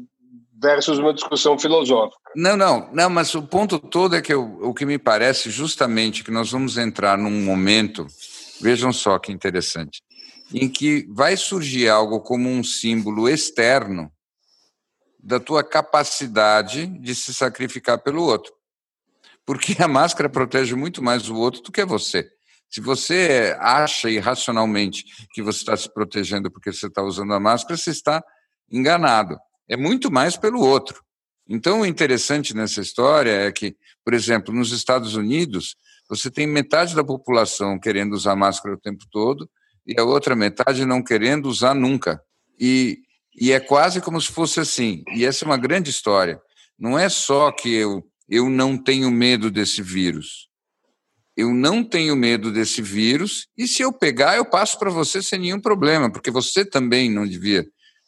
versus 0.62 1.00
uma 1.00 1.12
discussão 1.12 1.58
filosófica. 1.58 2.22
Não, 2.36 2.56
não, 2.56 2.88
não, 2.94 3.10
mas 3.10 3.34
o 3.34 3.42
ponto 3.42 3.80
todo 3.80 4.16
é 4.16 4.22
que 4.22 4.32
eu, 4.32 4.44
o 4.62 4.72
que 4.72 4.86
me 4.86 5.00
parece 5.00 5.50
justamente 5.50 6.24
que 6.24 6.30
nós 6.30 6.52
vamos 6.52 6.78
entrar 6.78 7.18
num 7.18 7.42
momento, 7.42 8.06
vejam 8.62 8.94
só 8.94 9.18
que 9.18 9.32
interessante, 9.32 10.04
em 10.54 10.70
que 10.70 11.08
vai 11.10 11.36
surgir 11.36 11.90
algo 11.90 12.22
como 12.22 12.48
um 12.48 12.64
símbolo 12.64 13.28
externo 13.28 14.12
da 15.20 15.40
tua 15.40 15.64
capacidade 15.64 16.88
de 16.88 17.16
se 17.16 17.34
sacrificar 17.34 18.00
pelo 18.00 18.24
outro. 18.24 18.54
Porque 19.46 19.76
a 19.82 19.88
máscara 19.88 20.30
protege 20.30 20.76
muito 20.76 21.04
mais 21.04 21.30
o 21.30 21.36
outro 21.36 21.62
do 21.62 21.72
que 21.72 21.86
você. 21.86 22.30
Se 22.70 22.82
você 22.82 23.56
acha 23.60 24.10
irracionalmente 24.10 25.06
que 25.32 25.42
você 25.42 25.60
está 25.60 25.76
se 25.76 25.92
protegendo 25.92 26.52
porque 26.52 26.72
você 26.72 26.88
está 26.88 27.02
usando 27.02 27.34
a 27.34 27.40
máscara, 27.40 27.78
você 27.78 27.92
está 27.92 28.22
enganado 28.70 29.38
é 29.68 29.76
muito 29.76 30.12
mais 30.12 30.38
pelo 30.38 30.62
outro. 30.62 31.04
Então, 31.48 31.82
o 31.82 31.86
interessante 31.86 32.56
nessa 32.56 32.82
história 32.82 33.32
é 33.32 33.52
que, 33.52 33.76
por 34.04 34.14
exemplo, 34.14 34.54
nos 34.54 34.72
Estados 34.72 35.16
Unidos, 35.16 35.76
você 36.10 36.32
tem 36.32 36.48
metade 36.48 36.96
da 36.96 37.04
população 37.04 37.80
querendo 37.80 38.14
usar 38.14 38.36
máscara 38.36 38.76
o 38.76 38.80
tempo 38.80 39.06
todo 39.12 39.50
e 39.86 40.00
a 40.00 40.04
outra 40.04 40.36
metade 40.36 40.86
não 40.86 41.04
querendo 41.04 41.48
usar 41.48 41.74
nunca. 41.74 42.22
E, 42.60 43.00
e 43.38 43.52
é 43.52 43.60
quase 43.60 44.02
como 44.02 44.20
se 44.20 44.32
fosse 44.32 44.60
assim. 44.60 45.04
E 45.14 45.24
essa 45.26 45.46
é 45.46 45.48
uma 45.48 45.58
grande 45.58 45.90
história. 45.90 46.42
Não 46.78 46.98
é 46.98 47.08
só 47.10 47.52
que 47.52 47.74
eu, 47.74 48.04
eu 48.28 48.50
não 48.50 48.78
tenho 48.78 49.12
medo 49.12 49.52
desse 49.52 49.82
vírus. 49.82 50.48
Eu 51.36 51.54
não 51.54 51.84
tenho 51.84 52.16
medo 52.16 52.52
desse 52.52 52.82
vírus 52.82 53.48
e 53.56 53.68
se 53.68 53.84
eu 53.84 53.94
pegar, 53.94 54.38
eu 54.38 54.46
passo 54.46 54.80
para 54.80 54.90
você 54.90 55.22
sem 55.22 55.38
nenhum 55.38 55.60
problema, 55.60 56.12
porque 56.12 56.32
você 56.32 56.66
também 56.66 57.12
não 57.12 57.28
devia 57.28 57.64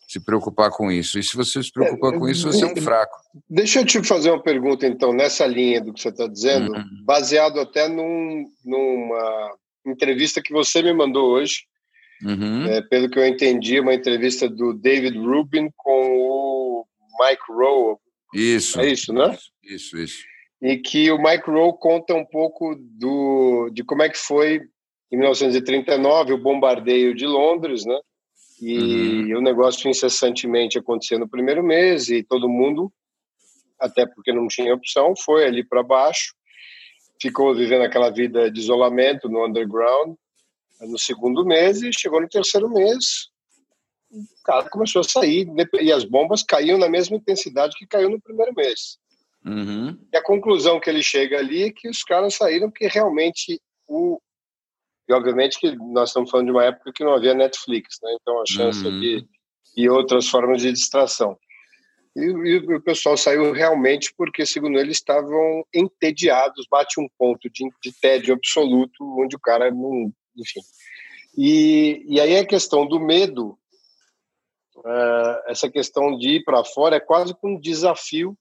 se 0.08 0.20
preocupar 0.20 0.72
com 0.72 0.92
isso. 0.92 1.20
E 1.20 1.24
se 1.24 1.38
você 1.38 1.62
se 1.62 1.72
preocupar 1.72 2.16
é, 2.16 2.18
com 2.18 2.28
isso, 2.28 2.52
você 2.52 2.64
é 2.64 2.68
um 2.68 2.76
fraco. 2.76 3.16
Deixa 3.48 3.82
eu 3.82 3.86
te 3.86 4.04
fazer 4.04 4.32
uma 4.32 4.42
pergunta, 4.42 4.88
então, 4.88 5.14
nessa 5.14 5.46
linha 5.46 5.80
do 5.80 5.94
que 5.94 6.02
você 6.02 6.10
está 6.10 6.26
dizendo, 6.26 6.72
uhum. 6.72 6.84
baseado 7.06 7.60
até 7.60 7.88
num, 7.88 8.46
numa 8.66 9.56
entrevista 9.86 10.42
que 10.42 10.52
você 10.52 10.82
me 10.82 10.92
mandou 10.94 11.30
hoje. 11.30 11.69
Uhum. 12.24 12.66
É, 12.66 12.82
pelo 12.82 13.10
que 13.10 13.18
eu 13.18 13.26
entendi, 13.26 13.80
uma 13.80 13.94
entrevista 13.94 14.50
do 14.50 14.74
David 14.74 15.18
Rubin 15.18 15.70
com 15.76 16.18
o 16.18 16.86
Mike 17.20 17.44
Rowe. 17.50 17.98
Isso. 18.34 18.80
É 18.80 18.88
isso, 18.88 19.14
né? 19.14 19.38
Isso, 19.64 19.98
isso. 19.98 20.24
E 20.62 20.78
que 20.78 21.10
o 21.12 21.18
Mike 21.18 21.50
Rowe 21.50 21.78
conta 21.80 22.14
um 22.14 22.26
pouco 22.26 22.76
do, 22.76 23.70
de 23.72 23.84
como 23.84 24.04
é 24.04 24.10
que 24.10 24.18
foi, 24.18 24.62
em 25.12 25.18
1939, 25.18 26.34
o 26.34 26.38
bombardeio 26.38 27.16
de 27.16 27.26
Londres, 27.26 27.86
né? 27.86 27.98
E 28.62 29.34
uhum. 29.34 29.40
o 29.40 29.42
negócio 29.42 29.90
incessantemente 29.90 30.78
acontecendo 30.78 31.22
no 31.22 31.30
primeiro 31.30 31.64
mês 31.64 32.10
e 32.10 32.22
todo 32.22 32.50
mundo, 32.50 32.92
até 33.80 34.06
porque 34.06 34.34
não 34.34 34.48
tinha 34.50 34.74
opção, 34.74 35.14
foi 35.16 35.46
ali 35.46 35.64
para 35.64 35.82
baixo, 35.82 36.34
ficou 37.22 37.56
vivendo 37.56 37.84
aquela 37.84 38.10
vida 38.10 38.52
de 38.52 38.60
isolamento 38.60 39.30
no 39.30 39.46
underground 39.46 40.16
no 40.82 40.98
segundo 40.98 41.46
mês 41.46 41.82
e 41.82 41.92
chegou 41.92 42.22
no 42.22 42.28
terceiro 42.28 42.70
mês, 42.70 43.30
o 44.12 44.44
cara 44.44 44.70
começou 44.70 45.02
a 45.02 45.04
sair 45.04 45.48
e 45.82 45.92
as 45.92 46.04
bombas 46.04 46.44
caíam 46.44 46.78
na 46.78 46.90
mesma 46.90 47.18
intensidade 47.18 47.76
que 47.78 47.88
caiu 47.88 48.10
no 48.10 48.22
primeiro 48.22 48.54
mês. 48.56 48.98
Uhum. 49.46 49.98
E 50.12 50.18
a 50.18 50.24
conclusão 50.24 50.80
que 50.80 50.90
ele 50.90 51.04
chega 51.04 51.38
ali 51.38 51.64
é 51.64 51.72
que 51.72 51.90
os 51.90 52.04
caras 52.04 52.36
saíram 52.36 52.70
porque 52.70 52.88
realmente 52.88 53.62
o, 53.88 54.20
e 55.08 55.14
obviamente 55.14 55.60
que 55.60 55.76
nós 55.76 56.10
estamos 56.10 56.30
falando 56.30 56.48
de 56.48 56.52
uma 56.52 56.66
época 56.66 56.92
que 56.94 57.04
não 57.04 57.14
havia 57.14 57.34
Netflix, 57.34 57.98
né? 58.04 58.16
então 58.20 58.42
a 58.42 58.44
chance 58.46 58.86
uhum. 58.86 59.00
de 59.00 59.26
e 59.76 59.90
outras 59.90 60.28
formas 60.28 60.62
de 60.62 60.72
distração. 60.72 61.38
E, 62.16 62.22
e, 62.22 62.76
o 62.76 62.82
pessoal 62.82 63.16
saiu 63.16 63.52
realmente 63.52 64.14
porque, 64.18 64.46
segundo 64.46 64.78
eles, 64.78 64.98
estavam 64.98 65.64
entediados, 65.74 66.68
bate 66.70 67.00
um 67.00 67.08
ponto 67.18 67.50
de, 67.50 67.70
de 67.82 67.94
tédio 68.02 68.34
absoluto, 68.34 69.04
onde 69.22 69.36
o 69.36 69.40
cara 69.40 69.72
não. 69.72 70.12
Enfim. 70.40 70.62
E, 71.38 72.04
e 72.08 72.20
aí 72.20 72.38
a 72.38 72.46
questão 72.46 72.88
do 72.88 73.00
medo, 73.00 73.58
uh, 74.78 75.42
essa 75.48 75.70
questão 75.70 76.18
de 76.18 76.38
ir 76.38 76.44
para 76.44 76.64
fora 76.64 76.96
é 76.96 77.00
quase 77.00 77.34
que 77.34 77.46
um 77.46 77.60
desafio, 77.60 78.38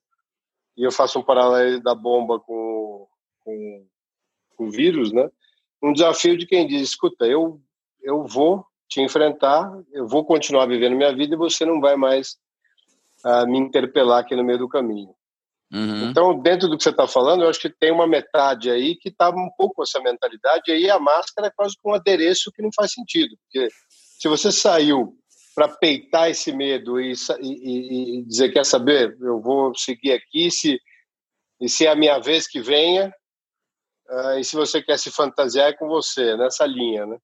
e 0.76 0.84
eu 0.84 0.92
faço 0.92 1.18
um 1.18 1.22
paralelo 1.22 1.82
da 1.82 1.94
bomba 1.94 2.38
com, 2.40 3.06
com, 3.40 3.86
com 4.56 4.66
o 4.66 4.70
vírus, 4.70 5.12
né? 5.12 5.28
um 5.82 5.92
desafio 5.92 6.36
de 6.36 6.46
quem 6.46 6.66
diz: 6.66 6.82
escuta, 6.82 7.26
eu, 7.26 7.60
eu 8.02 8.24
vou 8.24 8.64
te 8.88 9.00
enfrentar, 9.00 9.70
eu 9.92 10.06
vou 10.06 10.24
continuar 10.24 10.66
vivendo 10.66 10.96
minha 10.96 11.14
vida 11.14 11.34
e 11.34 11.38
você 11.38 11.64
não 11.64 11.80
vai 11.80 11.96
mais 11.96 12.36
uh, 13.24 13.46
me 13.46 13.58
interpelar 13.58 14.20
aqui 14.20 14.34
no 14.34 14.44
meio 14.44 14.58
do 14.58 14.68
caminho. 14.68 15.14
Uhum. 15.72 16.10
Então, 16.10 16.38
dentro 16.40 16.68
do 16.68 16.76
que 16.76 16.82
você 16.82 16.90
está 16.90 17.06
falando, 17.06 17.42
eu 17.42 17.48
acho 17.48 17.60
que 17.60 17.68
tem 17.68 17.92
uma 17.92 18.06
metade 18.06 18.70
aí 18.70 18.96
que 18.96 19.10
está 19.10 19.28
um 19.28 19.50
pouco 19.56 19.76
com 19.76 19.82
essa 19.82 20.00
mentalidade, 20.00 20.62
e 20.68 20.72
aí 20.72 20.90
a 20.90 20.98
máscara 20.98 21.48
é 21.48 21.52
quase 21.54 21.74
um 21.84 21.94
adereço 21.94 22.50
que 22.52 22.62
não 22.62 22.70
faz 22.74 22.92
sentido, 22.92 23.36
porque 23.42 23.68
se 24.18 24.28
você 24.28 24.50
saiu 24.50 25.14
para 25.54 25.68
peitar 25.68 26.30
esse 26.30 26.52
medo 26.52 27.00
e, 27.00 27.12
e, 27.40 28.20
e, 28.20 28.24
dizer, 28.24 28.52
quer 28.52 28.64
saber, 28.64 29.16
eu 29.20 29.40
vou 29.40 29.74
seguir 29.76 30.12
aqui, 30.12 30.50
se, 30.50 30.80
e 31.60 31.68
se 31.68 31.86
é 31.86 31.90
a 31.90 31.96
minha 31.96 32.18
vez 32.18 32.48
que 32.48 32.60
venha, 32.60 33.12
Uh, 34.08 34.38
e 34.38 34.44
se 34.44 34.56
você 34.56 34.82
quer 34.82 34.98
se 34.98 35.10
fantasiar, 35.10 35.68
é 35.68 35.72
com 35.74 35.86
você, 35.86 36.34
nessa 36.36 36.64
linha, 36.64 37.04
né? 37.04 37.18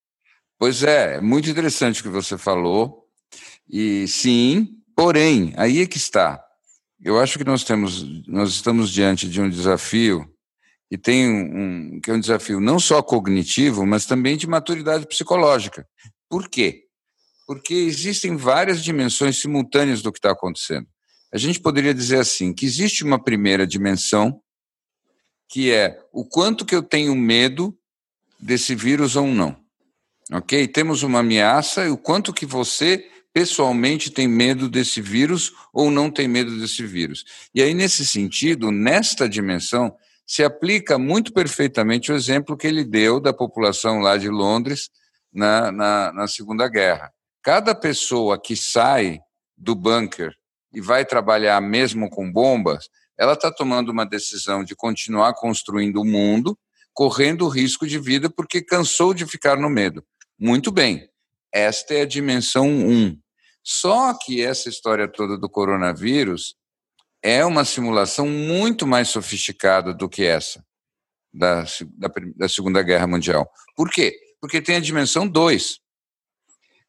Pois 0.58 0.82
é, 0.82 1.16
é 1.16 1.20
muito 1.20 1.48
interessante 1.48 2.00
o 2.00 2.02
que 2.02 2.10
você 2.10 2.36
falou. 2.36 3.08
E 3.68 4.06
sim, 4.06 4.68
porém, 4.94 5.54
aí 5.56 5.80
é 5.80 5.86
que 5.86 5.96
está. 5.96 6.43
Eu 7.04 7.20
acho 7.20 7.36
que 7.38 7.44
nós 7.44 7.62
temos, 7.62 8.02
nós 8.26 8.48
estamos 8.48 8.90
diante 8.90 9.28
de 9.28 9.38
um 9.38 9.50
desafio 9.50 10.26
e 10.90 10.96
tem 10.96 11.28
um, 11.28 12.00
que 12.00 12.10
é 12.10 12.14
um 12.14 12.20
desafio 12.20 12.58
não 12.60 12.80
só 12.80 13.02
cognitivo, 13.02 13.84
mas 13.84 14.06
também 14.06 14.38
de 14.38 14.46
maturidade 14.46 15.06
psicológica. 15.06 15.86
Por 16.30 16.48
quê? 16.48 16.84
Porque 17.46 17.74
existem 17.74 18.36
várias 18.36 18.82
dimensões 18.82 19.38
simultâneas 19.38 20.00
do 20.00 20.10
que 20.10 20.18
está 20.18 20.30
acontecendo. 20.30 20.86
A 21.30 21.36
gente 21.36 21.60
poderia 21.60 21.92
dizer 21.92 22.20
assim, 22.20 22.54
que 22.54 22.64
existe 22.64 23.04
uma 23.04 23.22
primeira 23.22 23.66
dimensão, 23.66 24.40
que 25.46 25.70
é 25.70 26.00
o 26.10 26.24
quanto 26.24 26.64
que 26.64 26.74
eu 26.74 26.82
tenho 26.82 27.14
medo 27.14 27.76
desse 28.40 28.74
vírus 28.74 29.14
ou 29.14 29.26
não. 29.26 29.54
Ok? 30.32 30.66
Temos 30.68 31.02
uma 31.02 31.18
ameaça 31.18 31.84
e 31.84 31.90
o 31.90 31.98
quanto 31.98 32.32
que 32.32 32.46
você 32.46 33.10
pessoalmente 33.34 34.12
tem 34.12 34.28
medo 34.28 34.68
desse 34.68 35.00
vírus 35.02 35.52
ou 35.72 35.90
não 35.90 36.08
tem 36.08 36.28
medo 36.28 36.56
desse 36.56 36.86
vírus. 36.86 37.24
E 37.52 37.60
aí, 37.60 37.74
nesse 37.74 38.06
sentido, 38.06 38.70
nesta 38.70 39.28
dimensão, 39.28 39.94
se 40.24 40.44
aplica 40.44 40.96
muito 40.96 41.32
perfeitamente 41.32 42.12
o 42.12 42.14
exemplo 42.14 42.56
que 42.56 42.66
ele 42.66 42.84
deu 42.84 43.18
da 43.18 43.32
população 43.32 43.98
lá 43.98 44.16
de 44.16 44.28
Londres 44.28 44.88
na, 45.32 45.72
na, 45.72 46.12
na 46.12 46.28
Segunda 46.28 46.68
Guerra. 46.68 47.12
Cada 47.42 47.74
pessoa 47.74 48.40
que 48.40 48.54
sai 48.54 49.18
do 49.58 49.74
bunker 49.74 50.32
e 50.72 50.80
vai 50.80 51.04
trabalhar 51.04 51.60
mesmo 51.60 52.08
com 52.08 52.30
bombas, 52.30 52.88
ela 53.18 53.32
está 53.32 53.50
tomando 53.50 53.90
uma 53.90 54.06
decisão 54.06 54.62
de 54.62 54.76
continuar 54.76 55.34
construindo 55.34 56.00
o 56.00 56.04
mundo, 56.04 56.56
correndo 56.92 57.48
risco 57.48 57.84
de 57.84 57.98
vida 57.98 58.30
porque 58.30 58.62
cansou 58.62 59.12
de 59.12 59.26
ficar 59.26 59.56
no 59.56 59.68
medo. 59.68 60.04
Muito 60.38 60.70
bem, 60.70 61.08
esta 61.52 61.94
é 61.94 62.02
a 62.02 62.06
dimensão 62.06 62.68
1. 62.68 63.23
Só 63.64 64.12
que 64.12 64.42
essa 64.42 64.68
história 64.68 65.08
toda 65.08 65.38
do 65.38 65.48
coronavírus 65.48 66.54
é 67.22 67.44
uma 67.44 67.64
simulação 67.64 68.28
muito 68.28 68.86
mais 68.86 69.08
sofisticada 69.08 69.94
do 69.94 70.08
que 70.08 70.22
essa 70.24 70.62
da, 71.32 71.64
da, 71.96 72.12
da 72.36 72.48
Segunda 72.48 72.82
Guerra 72.82 73.06
Mundial. 73.06 73.50
Por 73.74 73.90
quê? 73.90 74.16
Porque 74.40 74.60
tem 74.60 74.76
a 74.76 74.80
dimensão 74.80 75.26
2. 75.26 75.80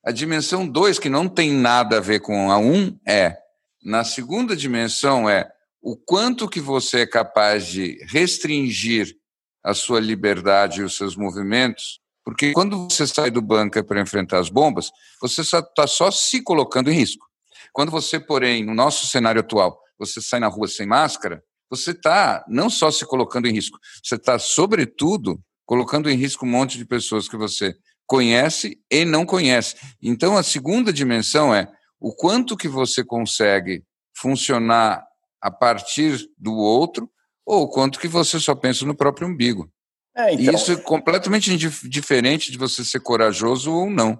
A 0.06 0.12
dimensão 0.12 0.68
2, 0.68 1.00
que 1.00 1.10
não 1.10 1.28
tem 1.28 1.52
nada 1.52 1.98
a 1.98 2.02
ver 2.02 2.20
com 2.20 2.52
a 2.52 2.60
1, 2.60 2.74
um, 2.74 3.00
é. 3.08 3.38
Na 3.84 4.04
segunda 4.04 4.56
dimensão 4.56 5.30
é 5.30 5.50
o 5.82 5.96
quanto 5.96 6.50
que 6.50 6.60
você 6.60 7.02
é 7.02 7.08
capaz 7.08 7.66
de 7.68 7.98
restringir 8.08 9.16
a 9.64 9.74
sua 9.74 10.00
liberdade 10.00 10.82
e 10.82 10.84
os 10.84 10.96
seus 10.96 11.16
movimentos, 11.16 12.00
porque 12.26 12.54
quando 12.54 12.90
você 12.90 13.06
sai 13.06 13.30
do 13.30 13.40
bunker 13.40 13.86
para 13.86 14.02
enfrentar 14.02 14.40
as 14.40 14.50
bombas, 14.50 14.92
você 15.22 15.42
está 15.42 15.86
só 15.86 16.10
se 16.10 16.42
colocando 16.42 16.92
em 16.92 16.96
risco. 16.96 17.24
Quando 17.72 17.92
você, 17.92 18.20
porém, 18.20 18.66
no 18.66 18.74
nosso 18.74 19.06
cenário 19.06 19.42
atual, 19.42 19.80
você 19.98 20.20
sai 20.20 20.40
na 20.40 20.48
rua 20.48 20.68
sem 20.68 20.88
máscara, 20.88 21.44
você 21.70 21.92
está 21.92 22.44
não 22.48 22.68
só 22.68 22.90
se 22.90 23.06
colocando 23.06 23.48
em 23.48 23.54
risco, 23.54 23.78
você 24.04 24.16
está, 24.16 24.40
sobretudo, 24.40 25.40
colocando 25.66 26.10
em 26.10 26.18
risco 26.18 26.46
um 26.46 26.50
monte 26.50 26.80
de 26.80 26.86
pessoas 26.86 27.30
que 27.30 27.38
você 27.38 27.76
conhece 28.08 28.80
e 28.92 29.06
não 29.06 29.24
conhece. 29.24 29.76
Então, 30.02 30.36
a 30.36 30.44
segunda 30.44 30.92
dimensão 30.92 31.54
é 31.54 31.72
o 32.00 32.14
quanto 32.14 32.58
que 32.58 32.68
você 32.68 33.04
consegue 33.04 33.84
funcionar 34.18 35.04
a 35.42 35.52
partir 35.52 36.28
do 36.38 36.54
outro 36.54 37.10
ou 37.46 37.64
o 37.64 37.70
quanto 37.70 38.00
que 38.00 38.08
você 38.08 38.40
só 38.40 38.56
pensa 38.56 38.84
no 38.84 38.96
próprio 38.96 39.28
umbigo. 39.28 39.70
É, 40.16 40.34
então... 40.34 40.54
Isso 40.54 40.72
é 40.72 40.76
completamente 40.78 41.56
diferente 41.88 42.52
de 42.52 42.58
você 42.58 42.86
ser 42.86 43.02
corajoso 43.02 43.72
ou 43.74 43.90
não. 43.90 44.18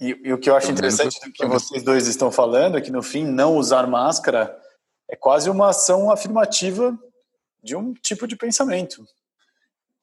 E, 0.00 0.18
e 0.24 0.32
o 0.32 0.38
que 0.38 0.50
eu 0.50 0.56
acho 0.56 0.70
interessante 0.70 1.18
do 1.20 1.32
que 1.32 1.46
vocês 1.46 1.82
dois 1.82 2.06
estão 2.06 2.30
falando 2.30 2.76
é 2.76 2.80
que, 2.80 2.90
no 2.90 3.02
fim, 3.02 3.24
não 3.24 3.56
usar 3.56 3.86
máscara 3.86 4.54
é 5.08 5.16
quase 5.16 5.48
uma 5.48 5.70
ação 5.70 6.10
afirmativa 6.10 6.98
de 7.62 7.74
um 7.76 7.94
tipo 7.94 8.26
de 8.26 8.36
pensamento, 8.36 9.04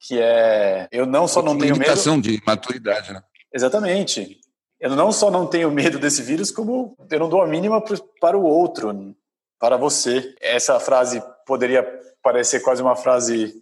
que 0.00 0.18
é 0.20 0.88
eu 0.90 1.06
não 1.06 1.28
só 1.28 1.42
não 1.42 1.56
tenho 1.56 1.76
medo 1.76 2.20
de 2.20 2.42
maturidade, 2.46 3.12
né? 3.12 3.22
Exatamente. 3.52 4.40
Eu 4.80 4.90
não 4.96 5.12
só 5.12 5.30
não 5.30 5.46
tenho 5.46 5.70
medo 5.70 5.98
desse 5.98 6.22
vírus, 6.22 6.50
como 6.50 6.96
eu 7.10 7.18
não 7.18 7.28
dou 7.28 7.40
a 7.40 7.46
mínima 7.46 7.82
para 8.20 8.36
o 8.36 8.44
outro, 8.44 9.14
para 9.58 9.76
você. 9.76 10.34
Essa 10.40 10.80
frase 10.80 11.22
poderia 11.46 11.82
parecer 12.22 12.60
quase 12.60 12.82
uma 12.82 12.96
frase 12.96 13.54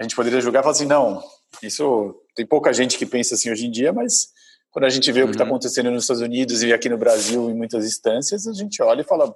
a 0.00 0.02
gente 0.02 0.16
poderia 0.16 0.40
julgar 0.40 0.60
e 0.60 0.62
falar 0.62 0.72
assim, 0.72 0.86
não, 0.86 1.22
isso 1.62 2.18
tem 2.34 2.46
pouca 2.46 2.72
gente 2.72 2.96
que 2.96 3.04
pensa 3.04 3.34
assim 3.34 3.50
hoje 3.50 3.66
em 3.66 3.70
dia, 3.70 3.92
mas 3.92 4.28
quando 4.70 4.86
a 4.86 4.88
gente 4.88 5.12
vê 5.12 5.20
uhum. 5.20 5.26
o 5.26 5.28
que 5.28 5.34
está 5.34 5.44
uhum. 5.44 5.50
acontecendo 5.50 5.90
nos 5.90 6.04
Estados 6.04 6.22
Unidos 6.22 6.62
e 6.62 6.72
aqui 6.72 6.88
no 6.88 6.96
Brasil 6.96 7.50
em 7.50 7.54
muitas 7.54 7.84
instâncias, 7.84 8.46
a 8.46 8.54
gente 8.54 8.82
olha 8.82 9.02
e 9.02 9.04
fala, 9.04 9.30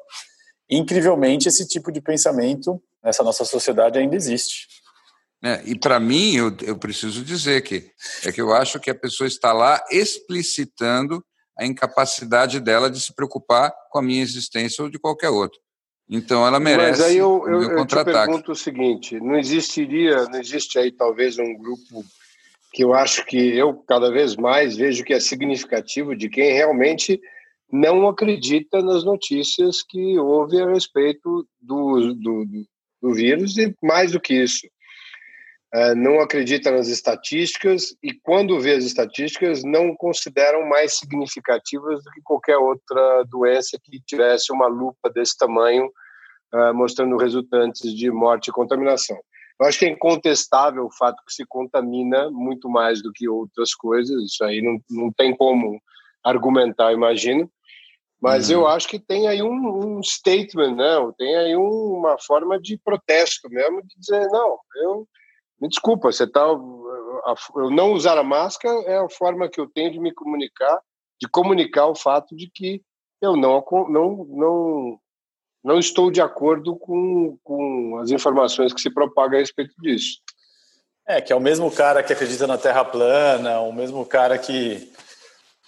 incrivelmente, 0.71 1.49
esse 1.49 1.69
tipo 1.69 1.93
de 1.93 2.01
pensamento 2.01 2.83
nessa 3.05 3.23
nossa 3.23 3.45
sociedade 3.45 3.99
ainda 3.99 4.17
existe. 4.17 4.67
É, 5.45 5.63
e 5.67 5.79
para 5.79 6.01
mim, 6.01 6.35
eu, 6.35 6.57
eu 6.63 6.79
preciso 6.79 7.23
dizer 7.23 7.61
que 7.61 7.91
é 8.25 8.33
que 8.33 8.41
eu 8.41 8.55
acho 8.55 8.81
que 8.81 8.89
a 8.89 8.95
pessoa 8.95 9.29
está 9.29 9.53
lá 9.53 9.85
explicitando 9.91 11.23
a 11.59 11.67
incapacidade 11.67 12.59
dela 12.59 12.91
de 12.91 12.99
se 12.99 13.15
preocupar 13.15 13.71
com 13.91 13.99
a 13.99 14.03
minha 14.03 14.23
existência 14.23 14.83
ou 14.83 14.89
de 14.89 14.99
qualquer 14.99 15.29
outro. 15.29 15.61
Então 16.09 16.47
ela 16.47 16.61
merece. 16.61 17.01
Mas 17.01 17.11
aí 17.11 17.17
eu, 17.17 17.45
eu, 17.47 17.79
eu 17.79 17.87
te 17.87 18.05
pergunto 18.05 18.53
o 18.53 18.57
seguinte: 18.57 19.19
não 19.21 19.37
existiria, 19.37 20.25
não 20.25 20.39
existe 20.39 20.79
aí 20.79 20.93
talvez 20.93 21.39
um 21.39 21.55
grupo 21.55 22.05
que 22.73 22.83
eu 22.83 22.93
acho 22.93 23.25
que 23.25 23.37
eu 23.37 23.75
cada 23.87 24.11
vez 24.11 24.37
mais 24.37 24.77
vejo 24.77 25.05
que 25.05 25.15
é 25.15 25.21
significativo 25.21 26.15
de 26.15 26.29
quem 26.29 26.53
realmente 26.53 27.21
não 27.73 28.07
acredita 28.07 28.83
nas 28.83 29.05
notícias 29.05 29.83
que 29.83 30.19
houve 30.19 30.61
a 30.61 30.69
respeito 30.69 31.47
do, 31.61 32.15
do, 32.15 32.45
do 33.01 33.15
vírus 33.15 33.57
e 33.59 33.75
mais 33.83 34.13
do 34.13 34.21
que 34.21 34.35
isso. 34.35 34.67
É, 35.75 35.93
não 35.93 36.21
acredita 36.21 36.71
nas 36.71 36.87
estatísticas 36.87 37.97
e, 38.01 38.13
quando 38.23 38.61
vê 38.61 38.75
as 38.75 38.85
estatísticas, 38.85 39.65
não 39.65 39.93
consideram 39.97 40.69
mais 40.69 40.99
significativas 40.99 42.05
do 42.05 42.11
que 42.13 42.21
qualquer 42.23 42.57
outra 42.57 43.25
doença 43.25 43.77
que 43.83 44.01
tivesse 44.07 44.53
uma 44.53 44.69
lupa 44.69 45.11
desse 45.11 45.37
tamanho, 45.37 45.91
é, 46.55 46.73
mostrando 46.73 47.17
resultantes 47.17 47.93
de 47.93 48.09
morte 48.09 48.49
e 48.49 48.53
contaminação. 48.53 49.19
Eu 49.61 49.67
acho 49.67 49.81
que 49.81 49.85
é 49.85 49.89
incontestável 49.89 50.87
o 50.87 50.93
fato 50.93 51.21
que 51.27 51.35
se 51.35 51.45
contamina 51.45 52.31
muito 52.31 52.69
mais 52.69 53.03
do 53.03 53.11
que 53.13 53.29
outras 53.29 53.75
coisas, 53.75 54.23
isso 54.23 54.45
aí 54.45 54.63
não, 54.63 54.79
não 54.89 55.13
tem 55.13 55.35
como 55.35 55.81
argumentar, 56.23 56.93
imagino. 56.93 57.51
Mas 58.23 58.49
uhum. 58.49 58.61
eu 58.61 58.69
acho 58.69 58.87
que 58.87 59.01
tem 59.01 59.27
aí 59.27 59.43
um, 59.43 59.97
um 59.99 60.03
statement, 60.05 60.77
né? 60.77 61.13
tem 61.19 61.37
aí 61.37 61.57
um, 61.57 61.99
uma 61.99 62.17
forma 62.17 62.61
de 62.61 62.79
protesto 62.79 63.49
mesmo, 63.51 63.83
de 63.83 63.99
dizer, 63.99 64.25
não, 64.29 64.57
eu 64.77 65.09
me 65.61 65.69
desculpa, 65.69 66.11
você 66.11 66.27
tá, 66.27 66.41
eu 66.41 67.71
não 67.71 67.93
usar 67.93 68.19
a 68.19 68.25
máscara 68.25 68.77
é 68.83 68.99
a 68.99 69.09
forma 69.09 69.49
que 69.49 69.61
eu 69.61 69.69
tenho 69.69 69.93
de 69.93 70.01
me 70.01 70.13
comunicar, 70.13 70.81
de 71.21 71.29
comunicar 71.29 71.87
o 71.87 71.95
fato 71.95 72.37
de 72.37 72.51
que 72.53 72.83
eu 73.21 73.37
não, 73.37 73.65
não, 73.89 74.27
não, 74.29 75.01
não 75.63 75.79
estou 75.79 76.11
de 76.11 76.21
acordo 76.21 76.77
com, 76.77 77.39
com 77.43 77.99
as 77.99 78.11
informações 78.11 78.73
que 78.73 78.81
se 78.81 78.93
propagam 78.93 79.39
a 79.39 79.41
respeito 79.41 79.75
disso. 79.81 80.19
É, 81.07 81.21
que 81.21 81.33
é 81.33 81.37
o 81.37 81.41
mesmo 81.41 81.71
cara 81.71 82.03
que 82.03 82.13
acredita 82.13 82.47
na 82.47 82.59
Terra 82.59 82.85
plana, 82.85 83.61
o 83.61 83.73
mesmo 83.73 84.05
cara 84.07 84.39
que 84.39 84.91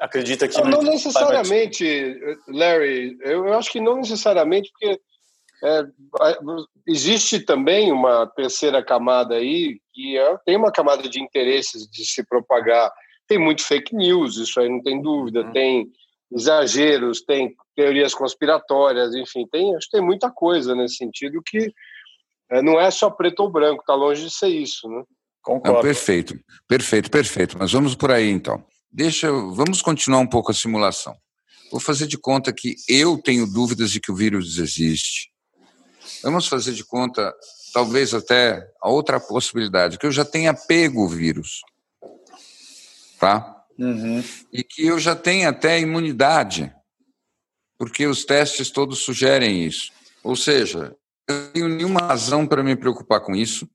acredita 0.01 0.49
que... 0.49 0.61
Não, 0.61 0.70
não 0.70 0.83
necessariamente, 0.83 2.38
Larry, 2.49 3.18
eu, 3.20 3.46
eu 3.46 3.55
acho 3.55 3.70
que 3.70 3.81
não 3.81 3.96
necessariamente, 3.96 4.70
porque 4.72 5.01
é, 5.62 5.85
existe 6.87 7.40
também 7.40 7.90
uma 7.90 8.27
terceira 8.27 8.85
camada 8.85 9.37
aí, 9.37 9.81
que 9.92 10.19
é, 10.19 10.38
tem 10.45 10.57
uma 10.57 10.71
camada 10.71 11.09
de 11.09 11.21
interesses 11.21 11.88
de 11.88 12.05
se 12.05 12.25
propagar. 12.25 12.90
Tem 13.27 13.38
muito 13.38 13.62
fake 13.62 13.95
news, 13.95 14.37
isso 14.37 14.61
aí 14.61 14.69
não 14.69 14.83
tem 14.83 15.01
dúvida, 15.01 15.42
uhum. 15.42 15.53
tem 15.53 15.90
exageros, 16.31 17.23
tem 17.23 17.55
teorias 17.75 18.14
conspiratórias, 18.14 19.14
enfim, 19.14 19.47
tem, 19.51 19.75
acho 19.77 19.87
que 19.87 19.97
tem 19.97 20.05
muita 20.05 20.31
coisa 20.31 20.75
nesse 20.75 20.97
sentido 20.97 21.42
que 21.45 21.73
é, 22.51 22.62
não 22.62 22.81
é 22.81 22.90
só 22.90 23.11
preto 23.11 23.40
ou 23.40 23.51
branco, 23.51 23.81
está 23.81 23.95
longe 23.95 24.23
de 24.23 24.31
ser 24.31 24.49
isso, 24.49 24.88
né? 24.88 25.03
Concordo. 25.42 25.75
Não, 25.75 25.83
perfeito, 25.83 26.38
perfeito, 26.66 27.11
perfeito. 27.11 27.57
Mas 27.59 27.73
vamos 27.73 27.95
por 27.95 28.11
aí 28.11 28.29
então. 28.29 28.64
Deixa, 28.90 29.31
vamos 29.31 29.81
continuar 29.81 30.19
um 30.19 30.27
pouco 30.27 30.51
a 30.51 30.55
simulação. 30.55 31.14
Vou 31.71 31.81
fazer 31.81 32.07
de 32.07 32.19
conta 32.19 32.53
que 32.53 32.75
eu 32.88 33.21
tenho 33.21 33.47
dúvidas 33.47 33.90
de 33.90 34.01
que 34.01 34.11
o 34.11 34.16
vírus 34.16 34.59
existe. 34.59 35.31
Vamos 36.23 36.47
fazer 36.47 36.73
de 36.73 36.85
conta, 36.85 37.35
talvez 37.73 38.14
até 38.14 38.66
a 38.81 38.88
outra 38.88 39.21
possibilidade, 39.21 39.99
que 39.99 40.07
eu 40.07 40.12
já 40.12 40.25
tenha 40.25 40.55
pego 40.55 41.05
o 41.05 41.09
vírus, 41.09 41.62
tá? 43.19 43.64
Uhum. 43.79 44.23
E 44.53 44.62
que 44.62 44.87
eu 44.87 44.99
já 44.99 45.14
tenha 45.14 45.51
até 45.51 45.79
imunidade, 45.79 46.73
porque 47.79 48.07
os 48.07 48.25
testes 48.25 48.71
todos 48.71 49.01
sugerem 49.01 49.64
isso. 49.64 49.92
Ou 50.23 50.35
seja, 50.35 50.97
eu 51.29 51.35
não 51.35 51.51
tenho 51.51 51.69
nenhuma 51.69 52.01
razão 52.01 52.47
para 52.47 52.62
me 52.62 52.75
preocupar 52.75 53.21
com 53.21 53.35
isso. 53.35 53.69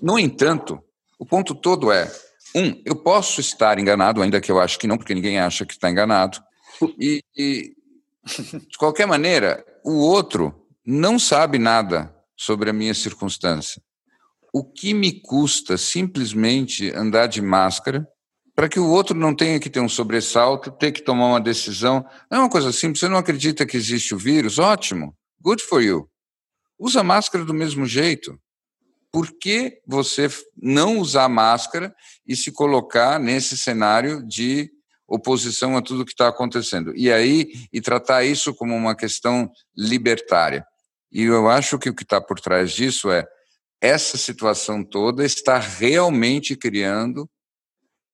No 0.00 0.18
entanto, 0.18 0.82
o 1.18 1.24
ponto 1.24 1.54
todo 1.54 1.92
é: 1.92 2.10
Um, 2.54 2.80
eu 2.84 2.96
posso 2.96 3.40
estar 3.40 3.78
enganado, 3.78 4.22
ainda 4.22 4.40
que 4.40 4.50
eu 4.50 4.60
acho 4.60 4.78
que 4.78 4.86
não, 4.86 4.96
porque 4.96 5.14
ninguém 5.14 5.38
acha 5.38 5.64
que 5.64 5.74
está 5.74 5.90
enganado. 5.90 6.42
E, 6.98 7.22
e, 7.36 7.74
de 8.68 8.78
qualquer 8.78 9.06
maneira, 9.06 9.64
o 9.84 9.94
outro 9.98 10.65
não 10.86 11.18
sabe 11.18 11.58
nada 11.58 12.14
sobre 12.36 12.70
a 12.70 12.72
minha 12.72 12.94
circunstância. 12.94 13.82
O 14.52 14.64
que 14.64 14.94
me 14.94 15.20
custa 15.20 15.76
simplesmente 15.76 16.90
andar 16.94 17.26
de 17.26 17.42
máscara 17.42 18.06
para 18.54 18.68
que 18.70 18.80
o 18.80 18.88
outro 18.88 19.14
não 19.14 19.34
tenha 19.34 19.60
que 19.60 19.68
ter 19.68 19.80
um 19.80 19.88
sobressalto, 19.88 20.70
ter 20.70 20.90
que 20.90 21.02
tomar 21.02 21.26
uma 21.26 21.40
decisão. 21.40 22.06
Não 22.30 22.38
é 22.38 22.40
uma 22.42 22.48
coisa 22.48 22.72
simples. 22.72 23.00
Você 23.00 23.08
não 23.08 23.18
acredita 23.18 23.66
que 23.66 23.76
existe 23.76 24.14
o 24.14 24.18
vírus? 24.18 24.58
Ótimo. 24.58 25.14
Good 25.42 25.62
for 25.62 25.82
you. 25.82 26.08
Usa 26.78 27.02
máscara 27.02 27.44
do 27.44 27.52
mesmo 27.52 27.84
jeito. 27.84 28.38
Por 29.12 29.30
que 29.38 29.78
você 29.86 30.28
não 30.56 30.98
usar 30.98 31.28
máscara 31.28 31.94
e 32.26 32.34
se 32.34 32.50
colocar 32.50 33.18
nesse 33.18 33.56
cenário 33.56 34.26
de 34.26 34.70
oposição 35.06 35.76
a 35.76 35.82
tudo 35.82 36.04
que 36.04 36.12
está 36.12 36.28
acontecendo? 36.28 36.94
E 36.96 37.12
aí, 37.12 37.52
e 37.72 37.80
tratar 37.80 38.24
isso 38.24 38.54
como 38.54 38.74
uma 38.74 38.96
questão 38.96 39.50
libertária. 39.76 40.66
E 41.10 41.22
eu 41.22 41.48
acho 41.48 41.78
que 41.78 41.88
o 41.88 41.94
que 41.94 42.02
está 42.02 42.20
por 42.20 42.40
trás 42.40 42.72
disso 42.72 43.10
é 43.10 43.26
essa 43.80 44.16
situação 44.16 44.82
toda 44.82 45.24
está 45.24 45.58
realmente 45.58 46.56
criando 46.56 47.28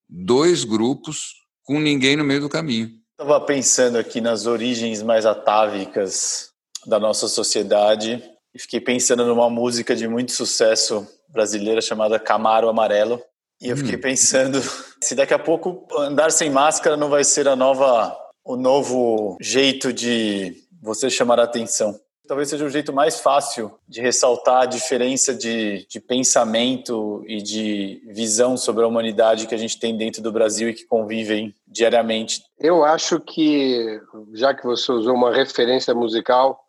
dois 0.08 0.64
grupos 0.64 1.34
com 1.62 1.78
ninguém 1.78 2.16
no 2.16 2.24
meio 2.24 2.40
do 2.40 2.48
caminho. 2.48 2.90
Estava 3.12 3.40
pensando 3.40 3.98
aqui 3.98 4.20
nas 4.20 4.46
origens 4.46 5.02
mais 5.02 5.24
atávicas 5.24 6.50
da 6.86 6.98
nossa 6.98 7.28
sociedade 7.28 8.22
e 8.54 8.60
fiquei 8.60 8.80
pensando 8.80 9.24
numa 9.24 9.48
música 9.48 9.94
de 9.94 10.08
muito 10.08 10.32
sucesso 10.32 11.06
brasileira 11.28 11.80
chamada 11.80 12.18
Camaro 12.18 12.68
Amarelo. 12.68 13.22
E 13.60 13.68
eu 13.68 13.76
fiquei 13.76 13.96
hum. 13.96 14.00
pensando 14.00 14.60
se 15.00 15.14
daqui 15.14 15.32
a 15.32 15.38
pouco 15.38 15.86
andar 15.96 16.32
sem 16.32 16.50
máscara 16.50 16.96
não 16.96 17.08
vai 17.08 17.22
ser 17.22 17.46
a 17.46 17.54
nova, 17.54 18.16
o 18.44 18.56
novo 18.56 19.38
jeito 19.40 19.92
de 19.92 20.56
você 20.82 21.08
chamar 21.08 21.38
a 21.38 21.44
atenção 21.44 21.98
talvez 22.26 22.48
seja 22.48 22.64
o 22.64 22.70
jeito 22.70 22.92
mais 22.92 23.20
fácil 23.20 23.72
de 23.88 24.00
ressaltar 24.00 24.62
a 24.62 24.66
diferença 24.66 25.34
de, 25.34 25.86
de 25.88 26.00
pensamento 26.00 27.22
e 27.26 27.42
de 27.42 28.02
visão 28.06 28.56
sobre 28.56 28.84
a 28.84 28.86
humanidade 28.86 29.46
que 29.46 29.54
a 29.54 29.58
gente 29.58 29.78
tem 29.78 29.96
dentro 29.96 30.22
do 30.22 30.32
Brasil 30.32 30.68
e 30.68 30.74
que 30.74 30.86
convivem 30.86 31.54
diariamente. 31.66 32.42
Eu 32.58 32.84
acho 32.84 33.20
que, 33.20 34.00
já 34.34 34.54
que 34.54 34.64
você 34.64 34.90
usou 34.92 35.14
uma 35.14 35.34
referência 35.34 35.94
musical, 35.94 36.62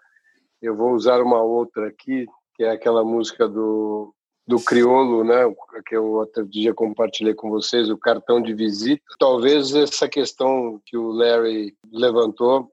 eu 0.62 0.76
vou 0.76 0.94
usar 0.94 1.22
uma 1.22 1.42
outra 1.42 1.88
aqui, 1.88 2.26
que 2.56 2.64
é 2.64 2.72
aquela 2.72 3.04
música 3.04 3.48
do, 3.48 4.14
do 4.48 4.60
Criolo, 4.60 5.24
né, 5.24 5.44
que 5.86 5.96
eu 5.96 6.06
outro 6.14 6.46
dia 6.48 6.74
compartilhei 6.74 7.34
com 7.34 7.50
vocês, 7.50 7.90
o 7.90 7.98
cartão 7.98 8.42
de 8.42 8.54
visita. 8.54 9.04
Talvez 9.20 9.74
essa 9.76 10.08
questão 10.08 10.82
que 10.86 10.98
o 10.98 11.12
Larry 11.12 11.76
levantou 11.92 12.73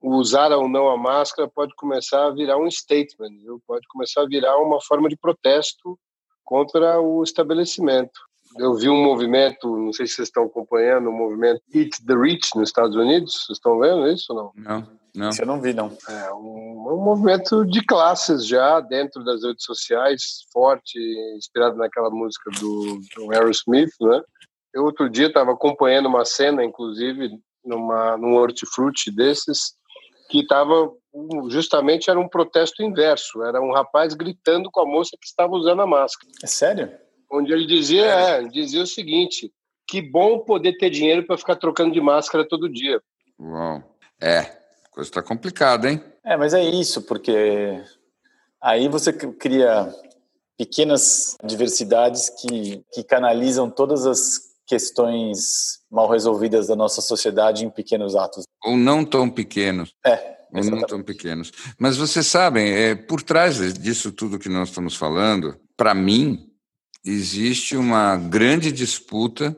o 0.00 0.16
usar 0.16 0.52
ou 0.52 0.68
não 0.68 0.88
a 0.88 0.96
máscara 0.96 1.48
pode 1.48 1.74
começar 1.74 2.26
a 2.26 2.30
virar 2.30 2.56
um 2.56 2.70
statement, 2.70 3.36
viu? 3.42 3.60
pode 3.66 3.86
começar 3.88 4.22
a 4.22 4.26
virar 4.26 4.56
uma 4.58 4.80
forma 4.80 5.08
de 5.08 5.16
protesto 5.16 5.98
contra 6.44 7.00
o 7.00 7.22
estabelecimento. 7.22 8.20
Eu 8.56 8.74
vi 8.74 8.88
um 8.88 9.02
movimento, 9.02 9.76
não 9.76 9.92
sei 9.92 10.06
se 10.06 10.14
vocês 10.14 10.28
estão 10.28 10.44
acompanhando, 10.44 11.08
o 11.08 11.10
um 11.10 11.16
movimento 11.16 11.60
Eat 11.74 12.04
the 12.06 12.14
Rich 12.14 12.56
nos 12.56 12.70
Estados 12.70 12.96
Unidos. 12.96 13.44
Vocês 13.44 13.58
estão 13.58 13.78
vendo 13.78 14.08
isso 14.08 14.32
ou 14.32 14.36
não? 14.36 14.52
Não, 14.56 14.88
não. 15.14 15.28
Isso 15.28 15.42
eu 15.42 15.46
não 15.46 15.60
vi, 15.60 15.74
não. 15.74 15.96
É 16.08 16.32
um, 16.32 16.94
um 16.94 17.04
movimento 17.04 17.66
de 17.66 17.84
classes 17.84 18.46
já 18.46 18.80
dentro 18.80 19.22
das 19.22 19.44
redes 19.44 19.64
sociais, 19.64 20.46
forte, 20.52 20.98
inspirado 21.36 21.76
naquela 21.76 22.10
música 22.10 22.50
do, 22.58 23.00
do 23.14 23.32
Aerosmith, 23.32 23.92
né? 24.00 24.22
Eu 24.72 24.84
outro 24.84 25.08
dia 25.10 25.26
estava 25.26 25.52
acompanhando 25.52 26.06
uma 26.06 26.24
cena, 26.24 26.64
inclusive, 26.64 27.30
numa, 27.64 28.16
num 28.16 28.34
hortifruti 28.34 29.10
desses, 29.10 29.74
que 30.28 30.40
estava 30.40 30.92
justamente 31.48 32.10
era 32.10 32.20
um 32.20 32.28
protesto 32.28 32.82
inverso, 32.82 33.42
era 33.42 33.60
um 33.60 33.72
rapaz 33.72 34.14
gritando 34.14 34.70
com 34.70 34.80
a 34.80 34.86
moça 34.86 35.16
que 35.20 35.26
estava 35.26 35.52
usando 35.52 35.82
a 35.82 35.86
máscara. 35.86 36.30
É 36.42 36.46
sério? 36.46 36.90
Onde 37.30 37.52
ele 37.52 37.66
dizia, 37.66 38.04
é, 38.04 38.38
ele 38.38 38.50
dizia 38.50 38.82
o 38.82 38.86
seguinte: 38.86 39.52
que 39.86 40.02
bom 40.02 40.40
poder 40.40 40.76
ter 40.76 40.90
dinheiro 40.90 41.26
para 41.26 41.38
ficar 41.38 41.56
trocando 41.56 41.92
de 41.92 42.00
máscara 42.00 42.46
todo 42.46 42.68
dia. 42.68 43.00
Uau. 43.40 43.82
É, 44.20 44.42
coisa 44.90 45.08
está 45.08 45.22
complicada, 45.22 45.90
hein? 45.90 46.02
É, 46.24 46.36
mas 46.36 46.52
é 46.52 46.62
isso, 46.62 47.02
porque 47.02 47.82
aí 48.60 48.88
você 48.88 49.12
cria 49.12 49.92
pequenas 50.58 51.36
diversidades 51.44 52.28
que, 52.28 52.84
que 52.92 53.04
canalizam 53.04 53.70
todas 53.70 54.04
as 54.04 54.47
questões 54.68 55.80
mal 55.90 56.08
resolvidas 56.08 56.66
da 56.68 56.76
nossa 56.76 57.00
sociedade 57.00 57.64
em 57.64 57.70
pequenos 57.70 58.14
atos. 58.14 58.44
Ou 58.62 58.76
não 58.76 59.02
tão 59.02 59.30
pequenos. 59.30 59.94
É. 60.06 60.36
Ou 60.52 60.62
não 60.62 60.82
tão 60.82 61.02
pequenos. 61.02 61.50
Mas 61.78 61.96
vocês 61.96 62.26
sabem, 62.26 62.70
é, 62.70 62.94
por 62.94 63.22
trás 63.22 63.72
disso 63.74 64.12
tudo 64.12 64.38
que 64.38 64.48
nós 64.48 64.68
estamos 64.68 64.94
falando, 64.94 65.58
para 65.74 65.94
mim, 65.94 66.50
existe 67.04 67.76
uma 67.76 68.16
grande 68.16 68.70
disputa 68.70 69.56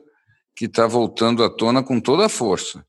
que 0.55 0.65
está 0.65 0.87
voltando 0.87 1.43
à 1.43 1.49
tona 1.49 1.83
com 1.83 1.99
toda 1.99 2.25
a 2.25 2.29
força. 2.29 2.85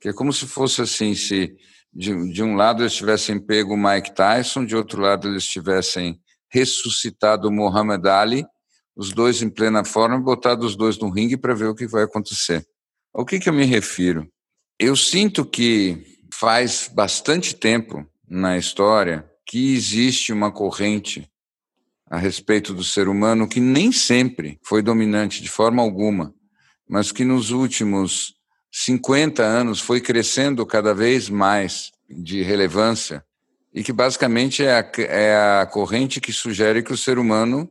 Que 0.00 0.08
é 0.08 0.12
como 0.12 0.32
se 0.32 0.46
fosse 0.46 0.82
assim, 0.82 1.14
se 1.14 1.54
de, 1.92 2.32
de 2.32 2.42
um 2.42 2.56
lado 2.56 2.82
eles 2.82 2.94
tivessem 2.94 3.38
pego 3.38 3.74
o 3.74 3.76
Mike 3.76 4.14
Tyson, 4.14 4.64
de 4.64 4.74
outro 4.74 5.00
lado 5.00 5.28
eles 5.28 5.46
tivessem 5.46 6.20
ressuscitado 6.50 7.48
o 7.48 7.52
Muhammad 7.52 8.04
Ali, 8.06 8.44
os 8.96 9.10
dois 9.10 9.42
em 9.42 9.48
plena 9.48 9.84
forma, 9.84 10.18
botado 10.18 10.66
os 10.66 10.76
dois 10.76 10.98
no 10.98 11.10
ringue 11.10 11.36
para 11.36 11.54
ver 11.54 11.66
o 11.66 11.74
que 11.74 11.86
vai 11.86 12.04
acontecer. 12.04 12.64
Ao 13.12 13.24
que, 13.24 13.38
que 13.38 13.48
eu 13.48 13.52
me 13.52 13.64
refiro? 13.64 14.26
Eu 14.78 14.96
sinto 14.96 15.44
que 15.44 16.18
faz 16.32 16.90
bastante 16.92 17.54
tempo 17.54 18.06
na 18.28 18.56
história 18.56 19.28
que 19.46 19.74
existe 19.74 20.32
uma 20.32 20.50
corrente 20.50 21.28
a 22.10 22.18
respeito 22.18 22.74
do 22.74 22.84
ser 22.84 23.08
humano 23.08 23.48
que 23.48 23.60
nem 23.60 23.92
sempre 23.92 24.58
foi 24.62 24.82
dominante 24.82 25.42
de 25.42 25.48
forma 25.48 25.82
alguma, 25.82 26.34
mas 26.88 27.12
que 27.12 27.24
nos 27.24 27.50
últimos 27.50 28.34
50 28.70 29.42
anos 29.42 29.80
foi 29.80 30.00
crescendo 30.00 30.64
cada 30.66 30.94
vez 30.94 31.28
mais 31.28 31.90
de 32.08 32.42
relevância 32.42 33.24
e 33.74 33.82
que 33.82 33.92
basicamente 33.92 34.62
é 34.62 34.78
a, 34.78 34.92
é 34.98 35.60
a 35.60 35.66
corrente 35.66 36.20
que 36.20 36.32
sugere 36.32 36.82
que 36.82 36.92
o 36.92 36.96
ser 36.96 37.18
humano 37.18 37.70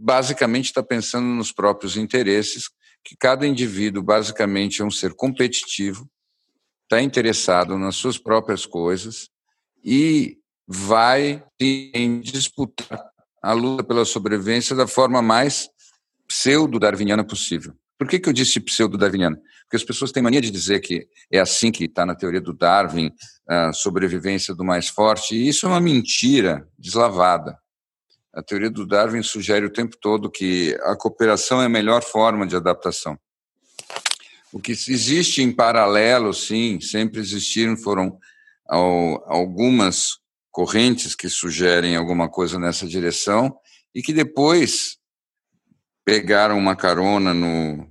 basicamente 0.00 0.66
está 0.66 0.82
pensando 0.82 1.26
nos 1.26 1.52
próprios 1.52 1.96
interesses, 1.96 2.70
que 3.04 3.14
cada 3.16 3.46
indivíduo 3.46 4.02
basicamente 4.02 4.80
é 4.80 4.84
um 4.84 4.90
ser 4.90 5.14
competitivo, 5.14 6.08
está 6.84 7.02
interessado 7.02 7.78
nas 7.78 7.96
suas 7.96 8.16
próprias 8.16 8.64
coisas 8.64 9.28
e 9.84 10.38
vai 10.66 11.44
disputar 12.22 13.10
a 13.42 13.52
luta 13.52 13.84
pela 13.84 14.04
sobrevivência 14.04 14.74
da 14.74 14.86
forma 14.86 15.20
mais 15.20 15.68
pseudo-darwiniana 16.26 17.24
possível. 17.24 17.74
Por 17.98 18.08
que, 18.08 18.18
que 18.18 18.28
eu 18.28 18.32
disse 18.32 18.60
pseudo-darwiniana? 18.60 19.36
Porque 19.62 19.76
as 19.76 19.84
pessoas 19.84 20.10
têm 20.10 20.22
mania 20.22 20.40
de 20.40 20.50
dizer 20.50 20.80
que 20.80 21.06
é 21.30 21.38
assim 21.38 21.70
que 21.70 21.84
está 21.84 22.06
na 22.06 22.14
teoria 22.14 22.40
do 22.40 22.54
Darwin, 22.54 23.12
a 23.46 23.72
sobrevivência 23.72 24.54
do 24.54 24.64
mais 24.64 24.88
forte, 24.88 25.34
e 25.34 25.48
isso 25.48 25.66
é 25.66 25.68
uma 25.68 25.80
mentira 25.80 26.66
deslavada. 26.78 27.58
A 28.32 28.42
teoria 28.42 28.70
do 28.70 28.86
Darwin 28.86 29.22
sugere 29.22 29.66
o 29.66 29.72
tempo 29.72 29.96
todo 30.00 30.30
que 30.30 30.78
a 30.82 30.96
cooperação 30.96 31.60
é 31.60 31.66
a 31.66 31.68
melhor 31.68 32.02
forma 32.02 32.46
de 32.46 32.54
adaptação. 32.54 33.18
O 34.52 34.60
que 34.60 34.72
existe 34.72 35.42
em 35.42 35.52
paralelo, 35.52 36.32
sim, 36.32 36.80
sempre 36.80 37.20
existiram, 37.20 37.76
foram 37.76 38.18
algumas 38.68 40.18
correntes 40.50 41.14
que 41.14 41.28
sugerem 41.28 41.96
alguma 41.96 42.28
coisa 42.28 42.58
nessa 42.58 42.86
direção 42.86 43.56
e 43.94 44.02
que 44.02 44.12
depois 44.12 44.98
pegaram 46.04 46.56
uma 46.56 46.76
carona 46.76 47.34
no 47.34 47.88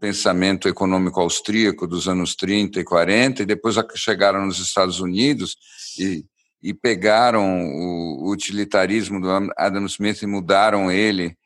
pensamento 0.00 0.68
econômico 0.68 1.20
austríaco 1.20 1.86
dos 1.86 2.08
anos 2.08 2.34
30 2.34 2.80
e 2.80 2.84
40 2.84 3.42
e 3.42 3.46
depois 3.46 3.76
chegaram 3.96 4.44
nos 4.46 4.58
Estados 4.58 5.00
Unidos 5.00 5.56
e 5.98 6.24
e 6.64 6.72
pegaram 6.72 7.62
o 7.66 8.32
utilitarismo 8.32 9.20
do 9.20 9.28
Adam 9.54 9.84
Smith 9.84 10.22
e 10.22 10.26
mudaram 10.26 10.90
ele, 10.90 11.36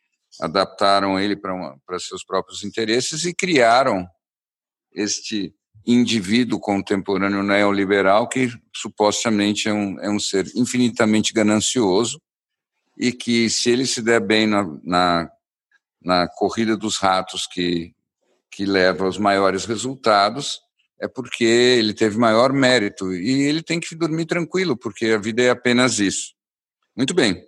adaptaram 0.40 1.18
ele 1.18 1.34
para 1.34 1.98
seus 1.98 2.24
próprios 2.24 2.62
interesses 2.62 3.24
e 3.24 3.34
criaram 3.34 4.06
este 4.94 5.52
indivíduo 5.84 6.60
contemporâneo 6.60 7.42
neoliberal 7.42 8.28
que 8.28 8.48
supostamente 8.72 9.68
é 9.68 9.72
um, 9.72 9.98
é 9.98 10.08
um 10.08 10.20
ser 10.20 10.46
infinitamente 10.54 11.32
ganancioso 11.32 12.22
e 12.96 13.10
que, 13.10 13.50
se 13.50 13.70
ele 13.70 13.86
se 13.86 14.00
der 14.00 14.20
bem 14.20 14.46
na, 14.46 14.64
na, 14.84 15.30
na 16.00 16.28
corrida 16.28 16.76
dos 16.76 16.96
ratos 16.96 17.44
que, 17.44 17.92
que 18.52 18.64
leva 18.64 19.04
aos 19.04 19.18
maiores 19.18 19.64
resultados, 19.64 20.60
é 21.00 21.06
porque 21.08 21.44
ele 21.44 21.94
teve 21.94 22.18
maior 22.18 22.52
mérito 22.52 23.14
e 23.14 23.42
ele 23.42 23.62
tem 23.62 23.78
que 23.78 23.94
dormir 23.94 24.26
tranquilo, 24.26 24.76
porque 24.76 25.06
a 25.06 25.18
vida 25.18 25.42
é 25.42 25.50
apenas 25.50 25.98
isso. 25.98 26.34
Muito 26.96 27.14
bem. 27.14 27.42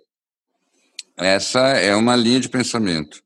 Essa 1.17 1.59
é 1.77 1.95
uma 1.95 2.15
linha 2.15 2.39
de 2.39 2.49
pensamento. 2.49 3.21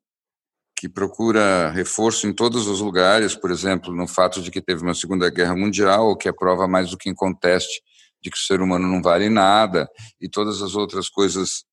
que 0.78 0.90
procura 0.90 1.72
reforço 1.72 2.28
em 2.28 2.34
todos 2.34 2.68
os 2.68 2.82
lugares, 2.82 3.34
por 3.34 3.50
exemplo, 3.50 3.96
no 3.96 4.08
fato 4.08 4.42
de 4.42 4.52
que 4.52 4.62
teve 4.62 4.84
uma 4.84 4.94
Segunda 4.94 5.30
Guerra 5.30 5.56
Mundial, 5.56 6.10
o 6.10 6.18
que 6.18 6.28
é 6.28 6.34
prova 6.34 6.68
mais 6.68 6.90
do 6.90 6.98
que 6.98 7.10
inconteste 7.10 7.82
de 8.22 8.30
que 8.30 8.38
o 8.38 8.42
ser 8.42 8.60
humano 8.62 8.88
não 8.88 9.02
vale 9.02 9.30
nada, 9.30 9.88
e 10.20 10.28
todas 10.28 10.62
as 10.62 10.76
outras 10.76 11.08
coisas 11.08 11.64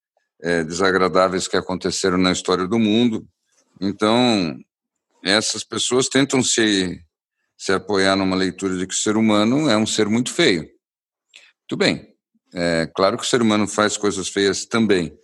é, 0.42 0.62
desagradáveis 0.62 1.48
que 1.48 1.56
aconteceram 1.56 2.18
na 2.18 2.30
história 2.30 2.66
do 2.68 2.78
mundo. 2.78 3.26
Então, 3.80 4.56
essas 5.24 5.64
pessoas 5.64 6.08
tentam 6.08 6.42
se, 6.42 7.00
se 7.62 7.72
apoiar 7.72 8.16
numa 8.16 8.34
leitura 8.34 8.76
de 8.76 8.88
que 8.88 8.92
o 8.92 8.96
ser 8.96 9.16
humano 9.16 9.70
é 9.70 9.76
um 9.76 9.86
ser 9.86 10.08
muito 10.08 10.34
feio. 10.34 10.62
Muito 10.62 11.76
bem. 11.76 12.12
É 12.52 12.90
claro 12.92 13.16
que 13.16 13.22
o 13.22 13.26
ser 13.26 13.40
humano 13.40 13.68
faz 13.68 13.96
coisas 13.96 14.28
feias 14.28 14.66
também, 14.66 15.16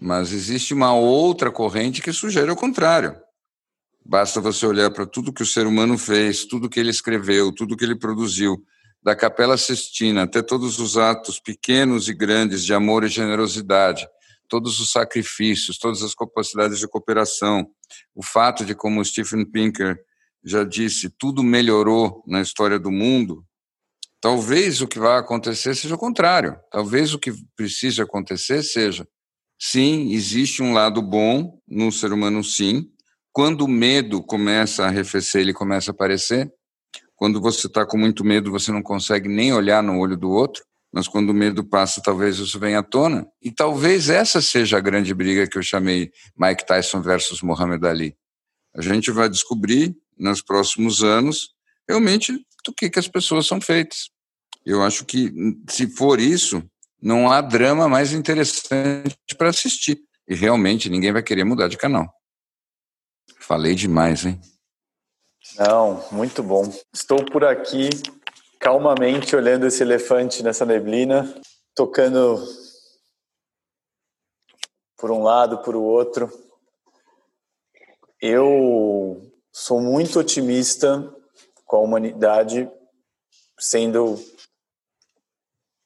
mas 0.00 0.32
existe 0.32 0.72
uma 0.72 0.94
outra 0.94 1.52
corrente 1.52 2.00
que 2.00 2.10
sugere 2.10 2.50
o 2.50 2.56
contrário. 2.56 3.14
Basta 4.02 4.40
você 4.40 4.64
olhar 4.64 4.90
para 4.90 5.04
tudo 5.04 5.30
que 5.30 5.42
o 5.42 5.46
ser 5.46 5.66
humano 5.66 5.98
fez, 5.98 6.46
tudo 6.46 6.70
que 6.70 6.80
ele 6.80 6.88
escreveu, 6.88 7.52
tudo 7.52 7.76
que 7.76 7.84
ele 7.84 7.98
produziu, 7.98 8.56
da 9.02 9.14
Capela 9.14 9.58
Sistina 9.58 10.22
até 10.22 10.40
todos 10.40 10.78
os 10.78 10.96
atos 10.96 11.38
pequenos 11.38 12.08
e 12.08 12.14
grandes 12.14 12.64
de 12.64 12.72
amor 12.72 13.04
e 13.04 13.08
generosidade, 13.08 14.08
todos 14.48 14.80
os 14.80 14.90
sacrifícios, 14.90 15.76
todas 15.76 16.02
as 16.02 16.14
capacidades 16.14 16.78
de 16.78 16.88
cooperação, 16.88 17.68
o 18.14 18.22
fato 18.22 18.64
de, 18.64 18.74
como 18.74 19.04
Stephen 19.04 19.44
Pinker 19.44 20.07
já 20.48 20.64
disse, 20.64 21.10
tudo 21.18 21.42
melhorou 21.42 22.22
na 22.26 22.40
história 22.40 22.78
do 22.78 22.90
mundo, 22.90 23.44
talvez 24.20 24.80
o 24.80 24.88
que 24.88 24.98
vai 24.98 25.18
acontecer 25.18 25.74
seja 25.74 25.94
o 25.94 25.98
contrário. 25.98 26.56
Talvez 26.70 27.12
o 27.14 27.18
que 27.18 27.32
precisa 27.56 28.04
acontecer 28.04 28.62
seja, 28.62 29.06
sim, 29.58 30.12
existe 30.12 30.62
um 30.62 30.72
lado 30.72 31.02
bom 31.02 31.60
no 31.68 31.92
ser 31.92 32.12
humano, 32.12 32.42
sim. 32.42 32.90
Quando 33.32 33.62
o 33.62 33.68
medo 33.68 34.22
começa 34.22 34.84
a 34.84 34.86
arrefecer, 34.88 35.42
ele 35.42 35.52
começa 35.52 35.90
a 35.90 35.94
aparecer. 35.94 36.52
Quando 37.14 37.40
você 37.40 37.66
está 37.66 37.84
com 37.84 37.98
muito 37.98 38.24
medo, 38.24 38.50
você 38.50 38.72
não 38.72 38.82
consegue 38.82 39.28
nem 39.28 39.52
olhar 39.52 39.82
no 39.82 39.98
olho 39.98 40.16
do 40.16 40.30
outro 40.30 40.62
mas 40.92 41.06
quando 41.06 41.30
o 41.30 41.34
medo 41.34 41.62
passa, 41.62 42.00
talvez 42.02 42.38
isso 42.38 42.58
venha 42.58 42.78
à 42.78 42.82
tona. 42.82 43.26
E 43.42 43.50
talvez 43.50 44.08
essa 44.08 44.40
seja 44.40 44.78
a 44.78 44.80
grande 44.80 45.12
briga 45.12 45.46
que 45.46 45.58
eu 45.58 45.62
chamei 45.62 46.10
Mike 46.36 46.66
Tyson 46.66 47.02
versus 47.02 47.42
Muhammad 47.42 47.84
Ali. 47.84 48.16
A 48.74 48.80
gente 48.80 49.10
vai 49.10 49.28
descobrir 49.28 49.94
nos 50.18 50.42
próximos 50.42 51.02
anos 51.02 51.54
realmente 51.88 52.32
do 52.64 52.72
que, 52.74 52.90
que 52.90 52.98
as 52.98 53.08
pessoas 53.08 53.46
são 53.46 53.60
feitas. 53.60 54.10
Eu 54.64 54.82
acho 54.82 55.04
que, 55.04 55.32
se 55.70 55.88
for 55.88 56.20
isso, 56.20 56.62
não 57.00 57.30
há 57.30 57.40
drama 57.40 57.88
mais 57.88 58.12
interessante 58.12 59.16
para 59.36 59.48
assistir. 59.48 59.98
E 60.28 60.34
realmente 60.34 60.90
ninguém 60.90 61.12
vai 61.12 61.22
querer 61.22 61.44
mudar 61.44 61.68
de 61.68 61.78
canal. 61.78 62.12
Falei 63.40 63.74
demais, 63.74 64.26
hein? 64.26 64.38
Não, 65.58 66.06
muito 66.12 66.42
bom. 66.42 66.70
Estou 66.92 67.24
por 67.24 67.44
aqui 67.44 67.88
calmamente 68.60 69.34
olhando 69.34 69.66
esse 69.66 69.82
elefante 69.82 70.42
nessa 70.42 70.66
neblina, 70.66 71.32
tocando 71.74 72.44
por 74.98 75.10
um 75.10 75.22
lado, 75.22 75.62
por 75.62 75.74
o 75.74 75.82
outro. 75.82 76.28
Eu 78.20 79.27
sou 79.58 79.80
muito 79.80 80.20
otimista 80.20 81.12
com 81.66 81.76
a 81.76 81.80
humanidade, 81.80 82.70
sendo 83.58 84.16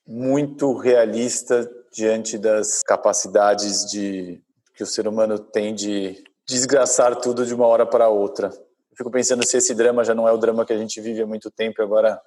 muito 0.06 0.76
realista 0.76 1.66
diante 1.90 2.36
das 2.36 2.82
capacidades 2.82 3.90
de 3.90 4.42
que 4.74 4.82
o 4.82 4.86
ser 4.86 5.08
humano 5.08 5.38
tem 5.38 5.74
de 5.74 6.22
desgraçar 6.46 7.18
tudo 7.18 7.46
de 7.46 7.54
uma 7.54 7.66
hora 7.66 7.86
para 7.86 8.10
outra. 8.10 8.48
Eu 8.48 8.96
fico 8.96 9.10
pensando 9.10 9.46
se 9.46 9.56
esse 9.56 9.74
drama 9.74 10.04
já 10.04 10.14
não 10.14 10.28
é 10.28 10.32
o 10.32 10.38
drama 10.38 10.66
que 10.66 10.72
a 10.74 10.78
gente 10.78 11.00
vive 11.00 11.22
há 11.22 11.26
muito 11.26 11.50
tempo, 11.50 11.80
agora 11.80 12.20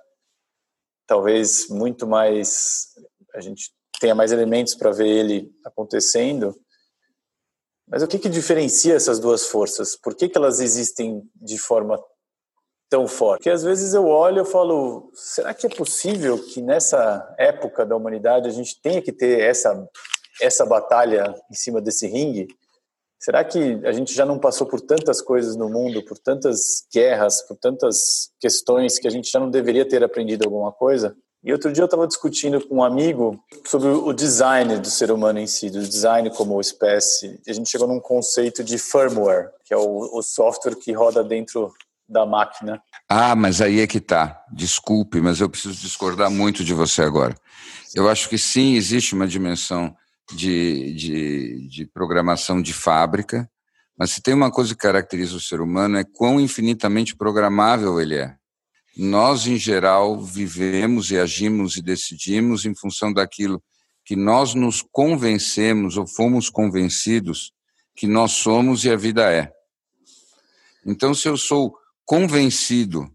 talvez 1.06 1.70
muito 1.70 2.08
mais 2.08 2.88
a 3.36 3.40
gente 3.40 3.72
tenha 4.00 4.16
mais 4.16 4.32
elementos 4.32 4.74
para 4.74 4.92
ver 4.92 5.08
ele 5.08 5.56
acontecendo. 5.64 6.60
Mas 7.88 8.02
o 8.02 8.08
que, 8.08 8.18
que 8.18 8.30
diferencia 8.30 8.96
essas 8.96 9.20
duas 9.20 9.48
forças? 9.48 9.96
Por 9.96 10.16
que, 10.16 10.28
que 10.28 10.38
elas 10.38 10.60
existem 10.60 11.22
de 11.36 11.58
forma 11.58 12.02
tão 12.90 13.08
forte? 13.08 13.40
Porque 13.40 13.50
às 13.50 13.64
vezes 13.64 13.94
eu 13.94 14.08
olho 14.08 14.42
e 14.42 14.46
falo, 14.46 15.12
será 15.14 15.54
que 15.54 15.68
é 15.68 15.70
possível 15.70 16.38
que 16.44 16.62
nessa 16.62 17.36
época 17.38 17.86
da 17.86 17.96
humanidade 17.96 18.48
a 18.48 18.52
gente 18.52 18.82
tenha 18.82 19.02
que 19.02 19.12
ter 19.12 19.42
essa 19.42 19.88
essa 20.42 20.66
batalha 20.66 21.34
em 21.50 21.54
cima 21.54 21.82
desse 21.82 22.08
ringue? 22.08 22.48
Será 23.20 23.44
que 23.44 23.80
a 23.86 23.92
gente 23.92 24.14
já 24.14 24.26
não 24.26 24.38
passou 24.38 24.68
por 24.68 24.82
tantas 24.82 25.22
coisas 25.22 25.56
no 25.56 25.70
mundo, 25.70 26.04
por 26.04 26.18
tantas 26.18 26.86
guerras, 26.94 27.42
por 27.48 27.58
tantas 27.58 28.30
questões 28.40 29.00
que 29.00 29.08
a 29.08 29.12
gente 29.12 29.32
já 29.32 29.40
não 29.40 29.50
deveria 29.50 29.88
ter 29.88 30.04
aprendido 30.04 30.44
alguma 30.44 30.72
coisa? 30.72 31.16
E 31.46 31.54
outro 31.54 31.72
dia 31.72 31.84
eu 31.84 31.86
estava 31.86 32.08
discutindo 32.08 32.60
com 32.60 32.78
um 32.78 32.84
amigo 32.84 33.40
sobre 33.66 33.90
o 33.90 34.12
design 34.12 34.80
do 34.80 34.90
ser 34.90 35.12
humano 35.12 35.38
em 35.38 35.46
si, 35.46 35.70
do 35.70 35.80
design 35.80 36.28
como 36.32 36.60
espécie. 36.60 37.40
E 37.46 37.52
a 37.52 37.54
gente 37.54 37.70
chegou 37.70 37.88
num 37.88 38.00
conceito 38.00 38.64
de 38.64 38.80
firmware, 38.80 39.52
que 39.64 39.72
é 39.72 39.78
o, 39.78 40.18
o 40.18 40.24
software 40.24 40.74
que 40.76 40.92
roda 40.92 41.24
dentro 41.24 41.72
da 42.10 42.26
máquina. 42.26 42.82
Ah, 43.08 43.36
mas 43.36 43.62
aí 43.62 43.80
é 43.80 43.86
que 43.86 44.00
tá. 44.00 44.44
Desculpe, 44.52 45.22
mas 45.22 45.40
eu 45.40 45.48
preciso 45.48 45.80
discordar 45.80 46.32
muito 46.32 46.64
de 46.64 46.74
você 46.74 47.04
agora. 47.04 47.36
Eu 47.94 48.10
acho 48.10 48.28
que 48.28 48.40
sim, 48.40 48.74
existe 48.74 49.14
uma 49.14 49.28
dimensão 49.28 49.96
de, 50.34 50.94
de, 50.96 51.68
de 51.70 51.86
programação 51.86 52.60
de 52.60 52.74
fábrica, 52.74 53.48
mas 53.96 54.10
se 54.10 54.22
tem 54.22 54.34
uma 54.34 54.50
coisa 54.50 54.74
que 54.74 54.82
caracteriza 54.82 55.38
o 55.38 55.42
ser 55.42 55.62
humano 55.62 56.00
é 56.00 56.04
quão 56.04 56.40
infinitamente 56.40 57.16
programável 57.16 58.02
ele 58.02 58.16
é. 58.16 58.36
Nós, 58.98 59.46
em 59.46 59.58
geral, 59.58 60.22
vivemos 60.22 61.12
e 61.12 61.18
agimos 61.18 61.76
e 61.76 61.82
decidimos 61.82 62.66
em 62.66 62.76
função 62.76 63.12
daquilo 63.12 63.62
que 64.06 64.16
nós 64.16 64.54
nos 64.54 64.82
convencemos 64.92 65.98
ou 65.98 66.08
fomos 66.08 66.50
convencidos 66.50 67.52
que 67.96 68.08
nós 68.08 68.32
somos 68.32 68.86
e 68.86 68.90
a 68.90 68.96
vida 68.96 69.32
é. 69.32 69.52
Então, 70.86 71.14
se 71.14 71.28
eu 71.28 71.36
sou 71.38 71.76
convencido 72.06 73.10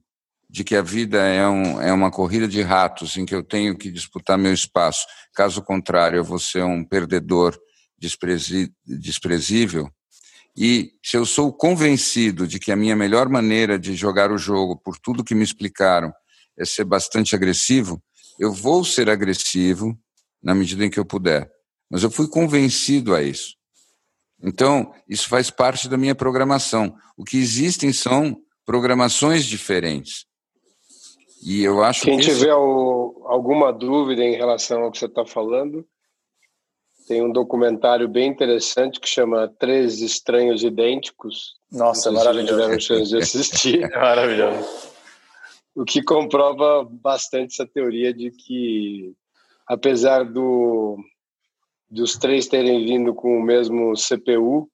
de 0.50 0.64
que 0.64 0.74
a 0.74 0.82
vida 0.82 1.18
é, 1.18 1.46
um, 1.46 1.80
é 1.80 1.92
uma 1.92 2.10
corrida 2.10 2.48
de 2.48 2.60
ratos 2.60 3.16
em 3.16 3.24
que 3.24 3.34
eu 3.34 3.42
tenho 3.42 3.78
que 3.78 3.90
disputar 3.90 4.36
meu 4.36 4.52
espaço. 4.52 5.06
Caso 5.32 5.62
contrário, 5.62 6.16
eu 6.16 6.24
vou 6.24 6.40
ser 6.40 6.64
um 6.64 6.84
perdedor 6.84 7.56
desprezível. 7.96 9.88
E 10.56 10.92
se 11.02 11.16
eu 11.16 11.24
sou 11.24 11.52
convencido 11.52 12.46
de 12.46 12.58
que 12.58 12.72
a 12.72 12.76
minha 12.76 12.96
melhor 12.96 13.28
maneira 13.28 13.78
de 13.78 13.94
jogar 13.94 14.32
o 14.32 14.38
jogo, 14.38 14.76
por 14.76 14.98
tudo 14.98 15.24
que 15.24 15.34
me 15.34 15.44
explicaram, 15.44 16.12
é 16.58 16.64
ser 16.64 16.84
bastante 16.84 17.34
agressivo, 17.34 18.02
eu 18.38 18.52
vou 18.52 18.84
ser 18.84 19.08
agressivo 19.08 19.98
na 20.42 20.54
medida 20.54 20.84
em 20.84 20.90
que 20.90 20.98
eu 20.98 21.04
puder. 21.04 21.50
Mas 21.90 22.02
eu 22.02 22.10
fui 22.10 22.28
convencido 22.28 23.14
a 23.14 23.22
isso. 23.22 23.54
Então, 24.42 24.92
isso 25.08 25.28
faz 25.28 25.50
parte 25.50 25.88
da 25.88 25.96
minha 25.96 26.14
programação. 26.14 26.94
O 27.16 27.24
que 27.24 27.36
existem 27.36 27.92
são 27.92 28.40
programações 28.64 29.44
diferentes. 29.44 30.24
E 31.42 31.62
eu 31.62 31.82
acho 31.82 32.02
Quem 32.02 32.18
que 32.18 32.24
tiver 32.24 32.54
o, 32.54 33.24
alguma 33.26 33.72
dúvida 33.72 34.22
em 34.22 34.36
relação 34.36 34.82
ao 34.82 34.90
que 34.90 34.98
você 34.98 35.06
está 35.06 35.24
falando, 35.24 35.86
tem 37.10 37.24
um 37.24 37.32
documentário 37.32 38.06
bem 38.06 38.28
interessante 38.28 39.00
que 39.00 39.08
chama 39.08 39.52
Três 39.58 40.00
Estranhos 40.00 40.62
Idênticos. 40.62 41.56
Nossa, 41.68 42.12
maravilhoso. 42.12 42.80
chance 42.80 43.10
de 43.10 43.16
assistir. 43.16 43.82
é 43.92 43.98
maravilhoso. 43.98 44.64
O 45.74 45.84
que 45.84 46.04
comprova 46.04 46.88
bastante 46.88 47.54
essa 47.54 47.66
teoria 47.66 48.14
de 48.14 48.30
que, 48.30 49.12
apesar 49.66 50.22
do, 50.24 50.98
dos 51.90 52.16
três 52.16 52.46
terem 52.46 52.86
vindo 52.86 53.12
com 53.12 53.36
o 53.36 53.42
mesmo 53.42 53.92
CPU, 53.94 54.70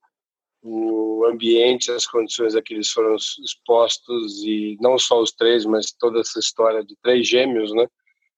o 0.62 1.24
ambiente, 1.24 1.90
as 1.90 2.04
condições 2.04 2.54
a 2.54 2.60
que 2.60 2.74
eles 2.74 2.90
foram 2.90 3.16
expostos 3.16 4.42
e 4.44 4.76
não 4.78 4.98
só 4.98 5.22
os 5.22 5.32
três, 5.32 5.64
mas 5.64 5.86
toda 5.98 6.20
essa 6.20 6.38
história 6.38 6.84
de 6.84 6.94
três 7.02 7.26
gêmeos, 7.26 7.72
né? 7.72 7.86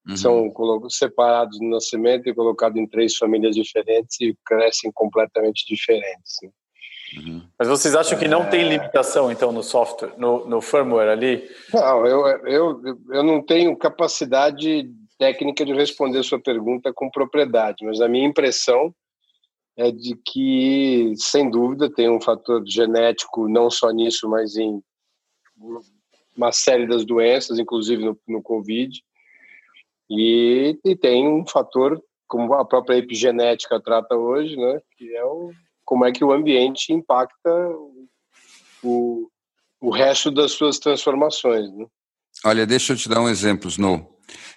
Uhum. 0.09 0.17
São 0.17 0.53
separados 0.89 1.61
no 1.61 1.71
nascimento 1.71 2.29
e 2.29 2.35
colocados 2.35 2.79
em 2.79 2.87
três 2.87 3.17
famílias 3.17 3.55
diferentes 3.55 4.19
e 4.21 4.35
crescem 4.45 4.91
completamente 4.93 5.67
diferentes. 5.67 6.37
Né? 6.43 6.51
Uhum. 7.17 7.43
Mas 7.59 7.69
vocês 7.69 7.95
acham 7.95 8.19
que 8.19 8.27
não 8.27 8.43
é... 8.43 8.47
tem 8.47 8.69
limitação, 8.69 9.31
então, 9.31 9.53
no 9.53 9.63
software, 9.63 10.15
no, 10.17 10.47
no 10.47 10.61
firmware 10.61 11.11
ali? 11.11 11.49
Não, 11.73 12.07
eu, 12.07 12.27
eu, 12.47 12.83
eu 13.11 13.23
não 13.23 13.43
tenho 13.43 13.77
capacidade 13.77 14.91
técnica 15.19 15.65
de 15.65 15.73
responder 15.73 16.19
a 16.19 16.23
sua 16.23 16.41
pergunta 16.41 16.93
com 16.93 17.11
propriedade, 17.11 17.85
mas 17.85 18.01
a 18.01 18.09
minha 18.09 18.27
impressão 18.27 18.95
é 19.77 19.91
de 19.91 20.17
que, 20.25 21.13
sem 21.17 21.51
dúvida, 21.51 21.93
tem 21.93 22.11
um 22.11 22.21
fator 22.21 22.63
genético, 22.67 23.49
não 23.49 23.71
só 23.71 23.91
nisso, 23.91 24.29
mas 24.29 24.57
em 24.57 24.83
uma 26.37 26.53
série 26.53 26.87
das 26.87 27.05
doenças, 27.05 27.59
inclusive 27.59 28.05
no, 28.05 28.19
no 28.27 28.43
Covid, 28.43 29.03
e, 30.11 30.79
e, 30.85 30.97
tem 30.97 31.29
um 31.29 31.47
fator, 31.47 32.03
como 32.27 32.53
a 32.55 32.65
própria 32.65 32.97
epigenética 32.97 33.81
trata 33.81 34.15
hoje, 34.17 34.57
né, 34.57 34.81
que 34.97 35.15
é 35.15 35.25
o, 35.25 35.51
como 35.85 36.05
é 36.05 36.13
que 36.13 36.25
o 36.25 36.33
ambiente 36.33 36.93
impacta 36.93 37.51
o, 38.83 39.29
o 39.81 39.91
resto 39.91 40.31
das 40.31 40.53
suas 40.53 40.79
transformações. 40.79 41.71
Né? 41.73 41.87
Olha, 42.45 42.67
deixa 42.67 42.93
eu 42.93 42.97
te 42.97 43.09
dar 43.09 43.21
um 43.21 43.29
exemplo, 43.29 43.69
Snow. 43.69 44.17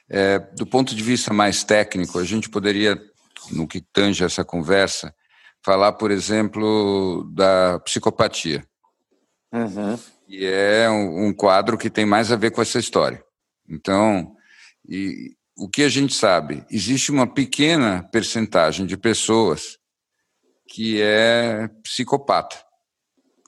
É, 0.09 0.39
do 0.39 0.65
ponto 0.65 0.93
de 0.93 1.01
vista 1.01 1.33
mais 1.33 1.63
técnico, 1.63 2.19
a 2.19 2.23
gente 2.23 2.49
poderia, 2.49 2.99
no 3.51 3.67
que 3.67 3.81
tange 3.93 4.23
essa 4.23 4.43
conversa, 4.43 5.13
falar, 5.63 5.93
por 5.93 6.11
exemplo, 6.11 7.23
da 7.33 7.79
psicopatia. 7.79 8.65
Uhum. 9.53 9.97
E 10.27 10.45
é 10.45 10.89
um, 10.89 11.27
um, 11.27 11.33
quadro 11.33 11.77
que 11.77 11.89
tem 11.89 12.05
mais 12.05 12.31
a 12.31 12.35
ver 12.35 12.51
com 12.51 12.61
essa 12.61 12.79
história. 12.79 13.23
Então, 13.69 14.35
e, 14.87 15.35
o 15.61 15.69
que 15.69 15.83
a 15.83 15.89
gente 15.89 16.15
sabe? 16.15 16.65
Existe 16.71 17.11
uma 17.11 17.31
pequena 17.31 18.01
percentagem 18.11 18.83
de 18.87 18.97
pessoas 18.97 19.77
que 20.67 20.99
é 20.99 21.69
psicopata. 21.83 22.57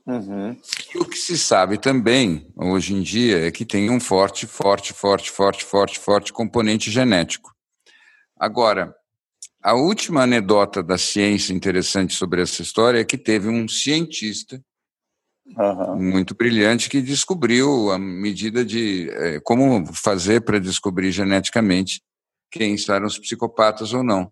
Uhum. 0.05 0.55
E 0.93 0.99
o 0.99 1.05
que 1.05 1.17
se 1.17 1.35
sabe 1.35 1.79
também, 1.79 2.53
hoje 2.55 2.93
em 2.93 3.01
dia, 3.01 3.47
é 3.47 3.49
que 3.49 3.65
tem 3.65 3.89
um 3.89 3.99
forte, 3.99 4.45
forte, 4.45 4.93
forte, 4.93 5.31
forte, 5.31 5.65
forte, 5.65 5.97
forte 5.97 6.31
componente 6.31 6.91
genético. 6.91 7.51
Agora, 8.39 8.93
a 9.63 9.73
última 9.73 10.21
anedota 10.21 10.83
da 10.83 10.99
ciência 10.99 11.51
interessante 11.51 12.13
sobre 12.13 12.43
essa 12.43 12.61
história 12.61 12.99
é 12.99 13.05
que 13.05 13.17
teve 13.17 13.49
um 13.49 13.67
cientista 13.67 14.63
uhum. 15.45 15.95
muito 16.01 16.35
brilhante 16.35 16.89
que 16.89 17.01
descobriu 17.01 17.91
a 17.91 17.97
medida 17.97 18.63
de 18.63 19.09
é, 19.11 19.39
como 19.41 19.85
fazer 19.93 20.41
para 20.41 20.59
descobrir 20.59 21.11
geneticamente 21.11 22.01
quem 22.51 22.75
eram 22.89 23.07
os 23.07 23.17
psicopatas 23.17 23.93
ou 23.93 24.03
não. 24.03 24.31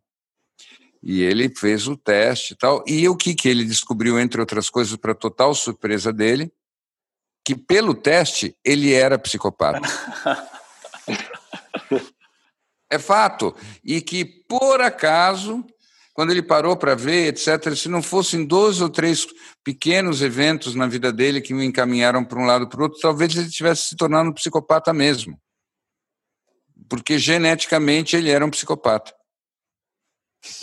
E 1.04 1.24
ele 1.24 1.50
fez 1.50 1.88
o 1.88 1.98
teste 1.98 2.54
e 2.54 2.56
tal. 2.56 2.84
E 2.86 3.10
o 3.10 3.16
que, 3.16 3.34
que 3.34 3.50
ele 3.50 3.66
descobriu, 3.66 4.20
entre 4.20 4.40
outras 4.40 4.70
coisas, 4.70 4.96
para 4.96 5.16
total 5.16 5.56
surpresa 5.56 6.14
dele? 6.14 6.54
Que 7.44 7.56
pelo 7.56 7.96
teste 7.96 8.56
ele 8.64 8.94
era 8.94 9.18
psicopata. 9.18 9.82
é 12.88 13.00
fato. 13.00 13.56
E 13.84 14.00
que, 14.00 14.24
por 14.24 14.80
acaso, 14.80 15.66
quando 16.22 16.30
ele 16.30 16.44
parou 16.44 16.78
para 16.78 16.94
ver, 16.94 17.30
etc., 17.30 17.76
se 17.76 17.90
não 17.90 18.00
fossem 18.00 18.46
dois 18.46 18.80
ou 18.80 18.88
três 18.88 19.26
pequenos 19.64 20.22
eventos 20.22 20.76
na 20.76 20.86
vida 20.86 21.12
dele 21.12 21.42
que 21.42 21.52
o 21.52 21.64
encaminharam 21.64 22.24
para 22.24 22.38
um 22.38 22.46
lado 22.46 22.70
para 22.70 22.80
o 22.80 22.84
outro, 22.84 23.00
talvez 23.00 23.36
ele 23.36 23.50
tivesse 23.50 23.90
se 23.90 23.96
tornado 23.96 24.30
um 24.30 24.34
psicopata 24.34 24.94
mesmo. 24.94 25.42
Porque 26.88 27.18
geneticamente 27.18 28.16
ele 28.16 28.30
era 28.30 28.46
um 28.46 28.52
psicopata. 28.52 29.12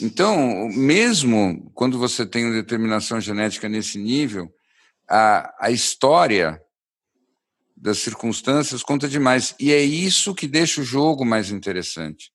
Então, 0.01 0.68
mesmo 0.68 1.68
quando 1.75 1.99
você 1.99 2.25
tem 2.25 2.44
uma 2.44 2.55
determinação 2.55 3.21
genética 3.21 3.68
nesse 3.68 3.99
nível, 3.99 4.49
a, 5.11 5.66
a 5.66 5.73
história 5.73 6.62
das 7.77 7.99
circunstâncias 7.99 8.85
conta 8.85 9.09
demais. 9.09 9.57
E 9.59 9.73
é 9.73 9.83
isso 9.83 10.37
que 10.37 10.47
deixa 10.47 10.83
o 10.83 10.85
jogo 10.85 11.25
mais 11.25 11.51
interessante. 11.51 12.31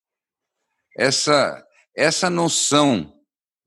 Essa, 0.97 1.65
essa 1.95 2.29
noção 2.29 3.13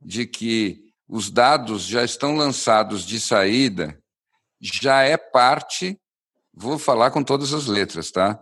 de 0.01 0.27
que 0.27 0.93
os 1.09 1.31
dados 1.31 1.83
já 1.83 2.05
estão 2.05 2.37
lançados 2.37 3.05
de 3.05 3.21
saída 3.21 3.99
já 4.61 5.03
é 5.03 5.17
parte, 5.17 6.01
vou 6.53 6.79
falar 6.79 7.11
com 7.11 7.23
todas 7.23 7.53
as 7.53 7.67
letras, 7.67 8.11
tá? 8.11 8.41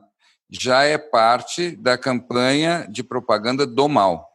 Já 0.49 0.85
é 0.85 0.97
parte 0.97 1.77
da 1.77 1.99
campanha 1.99 2.87
de 2.90 3.03
propaganda 3.03 3.66
do 3.66 3.88
mal 3.88 4.35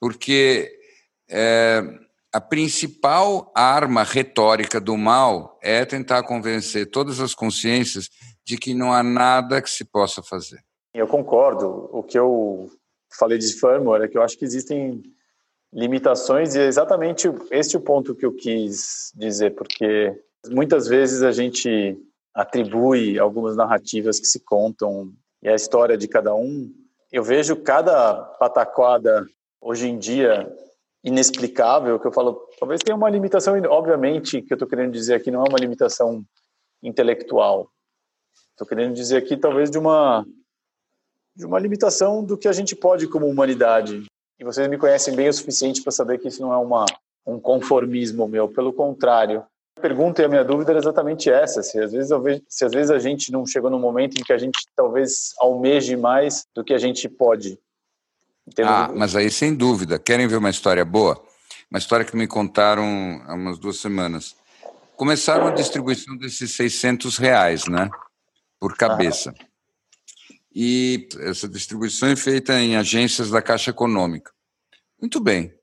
porque 0.00 0.72
é, 1.28 1.82
a 2.32 2.40
principal 2.40 3.52
arma 3.54 4.02
retórica 4.02 4.80
do 4.80 4.96
mal 4.96 5.58
é 5.62 5.84
tentar 5.84 6.22
convencer 6.22 6.90
todas 6.90 7.20
as 7.20 7.34
consciências 7.34 8.08
de 8.44 8.56
que 8.56 8.72
não 8.72 8.92
há 8.92 9.02
nada 9.02 9.60
que 9.60 9.68
se 9.68 9.84
possa 9.84 10.22
fazer. 10.22 10.58
Eu 10.94 11.06
concordo. 11.06 11.88
O 11.92 12.02
que 12.02 12.18
eu 12.18 12.70
falei 13.18 13.38
de 13.38 13.52
firmware 13.52 14.02
é 14.02 14.08
que 14.08 14.16
eu 14.16 14.22
acho 14.22 14.38
que 14.38 14.44
existem 14.44 15.02
limitações 15.72 16.54
e 16.54 16.60
é 16.60 16.66
exatamente 16.66 17.28
este 17.50 17.76
o 17.76 17.80
ponto 17.80 18.14
que 18.14 18.26
eu 18.26 18.32
quis 18.32 19.12
dizer, 19.14 19.54
porque 19.54 20.20
muitas 20.48 20.88
vezes 20.88 21.22
a 21.22 21.30
gente 21.30 21.96
atribui 22.34 23.18
algumas 23.18 23.56
narrativas 23.56 24.18
que 24.18 24.26
se 24.26 24.40
contam 24.40 25.12
e 25.42 25.48
a 25.48 25.54
história 25.54 25.96
de 25.96 26.08
cada 26.08 26.34
um. 26.34 26.72
Eu 27.10 27.22
vejo 27.22 27.56
cada 27.56 28.14
pataquada 28.14 29.26
hoje 29.60 29.88
em 29.88 29.98
dia 29.98 30.50
inexplicável, 31.02 31.98
que 31.98 32.06
eu 32.06 32.12
falo, 32.12 32.46
talvez 32.58 32.82
tenha 32.82 32.96
uma 32.96 33.08
limitação, 33.08 33.58
obviamente, 33.68 34.42
que 34.42 34.52
eu 34.52 34.56
estou 34.56 34.68
querendo 34.68 34.92
dizer 34.92 35.14
aqui 35.14 35.30
não 35.30 35.44
é 35.44 35.48
uma 35.48 35.58
limitação 35.58 36.22
intelectual. 36.82 37.70
Estou 38.50 38.66
querendo 38.66 38.94
dizer 38.94 39.16
aqui 39.16 39.36
talvez 39.36 39.70
de 39.70 39.78
uma 39.78 40.26
de 41.40 41.46
uma 41.46 41.58
limitação 41.58 42.22
do 42.22 42.36
que 42.38 42.46
a 42.46 42.52
gente 42.52 42.76
pode 42.76 43.08
como 43.08 43.26
humanidade. 43.26 44.04
E 44.38 44.44
vocês 44.44 44.68
me 44.68 44.78
conhecem 44.78 45.14
bem 45.14 45.28
o 45.28 45.32
suficiente 45.32 45.82
para 45.82 45.92
saber 45.92 46.18
que 46.18 46.28
isso 46.28 46.40
não 46.40 46.52
é 46.52 46.56
uma 46.56 46.86
um 47.26 47.38
conformismo 47.38 48.26
meu, 48.26 48.48
pelo 48.48 48.72
contrário. 48.72 49.44
A 49.76 49.80
pergunta 49.80 50.22
e 50.22 50.24
a 50.24 50.28
minha 50.28 50.44
dúvida 50.44 50.72
era 50.72 50.78
exatamente 50.78 51.30
essa, 51.30 51.62
se 51.62 51.78
às 51.78 51.92
vezes 51.92 52.10
vejo, 52.22 52.42
se 52.48 52.64
às 52.64 52.72
vezes 52.72 52.90
a 52.90 52.98
gente 52.98 53.30
não 53.30 53.46
chegou 53.46 53.70
no 53.70 53.78
momento 53.78 54.18
em 54.18 54.24
que 54.24 54.32
a 54.32 54.38
gente 54.38 54.58
talvez 54.74 55.32
almeje 55.38 55.96
mais 55.96 56.46
do 56.54 56.64
que 56.64 56.72
a 56.72 56.78
gente 56.78 57.08
pode 57.08 57.58
ah, 58.64 58.90
mas 58.94 59.14
aí 59.14 59.30
sem 59.30 59.54
dúvida. 59.54 59.98
Querem 59.98 60.26
ver 60.26 60.36
uma 60.36 60.50
história 60.50 60.84
boa? 60.84 61.22
Uma 61.70 61.78
história 61.78 62.04
que 62.04 62.16
me 62.16 62.26
contaram 62.26 63.22
há 63.26 63.34
umas 63.34 63.58
duas 63.58 63.78
semanas. 63.78 64.34
Começaram 64.96 65.46
a 65.46 65.50
distribuição 65.50 66.16
desses 66.16 66.54
600 66.56 67.16
reais, 67.16 67.66
né? 67.66 67.88
Por 68.58 68.76
cabeça. 68.76 69.32
E 70.52 71.08
essa 71.20 71.48
distribuição 71.48 72.08
é 72.08 72.16
feita 72.16 72.58
em 72.58 72.76
agências 72.76 73.30
da 73.30 73.40
Caixa 73.40 73.70
Econômica. 73.70 74.32
Muito 75.00 75.20
bem. 75.20 75.54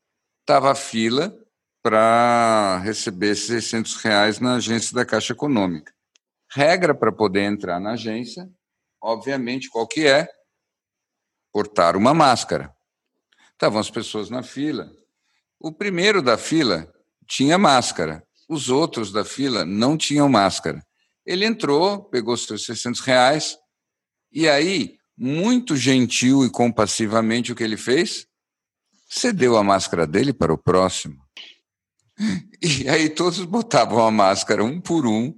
Estava 0.41 0.71
a 0.71 0.75
fila 0.75 1.37
para 1.83 2.79
receber 2.79 3.31
esses 3.31 3.47
600 3.47 3.95
reais 3.95 4.39
na 4.39 4.55
agência 4.55 4.95
da 4.95 5.05
Caixa 5.05 5.33
Econômica. 5.33 5.93
Regra 6.49 6.95
para 6.95 7.11
poder 7.11 7.41
entrar 7.41 7.79
na 7.79 7.91
agência, 7.91 8.49
obviamente, 9.01 9.69
qual 9.69 9.85
que 9.85 10.07
é? 10.07 10.27
Portar 11.51 11.95
uma 11.97 12.13
máscara. 12.13 12.73
Estavam 13.51 13.79
as 13.79 13.89
pessoas 13.89 14.29
na 14.29 14.41
fila. 14.41 14.89
O 15.59 15.71
primeiro 15.71 16.21
da 16.21 16.37
fila 16.37 16.91
tinha 17.27 17.57
máscara, 17.57 18.25
os 18.47 18.69
outros 18.69 19.11
da 19.11 19.25
fila 19.25 19.65
não 19.65 19.97
tinham 19.97 20.29
máscara. 20.29 20.81
Ele 21.25 21.45
entrou, 21.45 22.03
pegou 22.05 22.37
seus 22.37 22.65
600 22.65 23.01
reais, 23.01 23.57
e 24.37 24.47
aí, 24.47 24.99
muito 25.17 25.75
gentil 25.75 26.45
e 26.45 26.49
compassivamente, 26.51 27.51
o 27.51 27.55
que 27.55 27.63
ele 27.63 27.75
fez? 27.75 28.27
Cedeu 29.09 29.57
a 29.57 29.63
máscara 29.63 30.05
dele 30.05 30.31
para 30.31 30.53
o 30.53 30.57
próximo. 30.59 31.17
E 32.61 32.87
aí 32.87 33.09
todos 33.09 33.43
botavam 33.45 34.05
a 34.05 34.11
máscara 34.11 34.63
um 34.63 34.79
por 34.79 35.07
um, 35.07 35.33